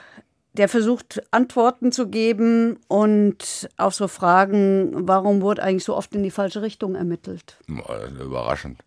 [0.53, 6.23] der versucht Antworten zu geben und auf so Fragen, warum wurde eigentlich so oft in
[6.23, 7.57] die falsche Richtung ermittelt?
[7.67, 8.83] Boah, Überraschend.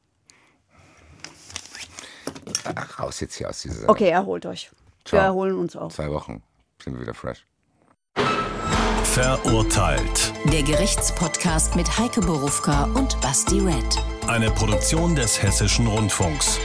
[2.74, 3.90] Ach, raus jetzt hier aus dieser Sendung.
[3.90, 4.70] Okay, erholt euch.
[5.04, 5.20] Ciao.
[5.20, 5.90] Wir erholen uns auch.
[5.90, 6.42] Zwei Wochen
[6.82, 7.46] sind wir wieder fresh.
[9.04, 10.32] Verurteilt.
[10.52, 13.84] Der Gerichtspodcast mit Heike Borufka und Basti Red.
[14.26, 16.58] Eine Produktion des Hessischen Rundfunks.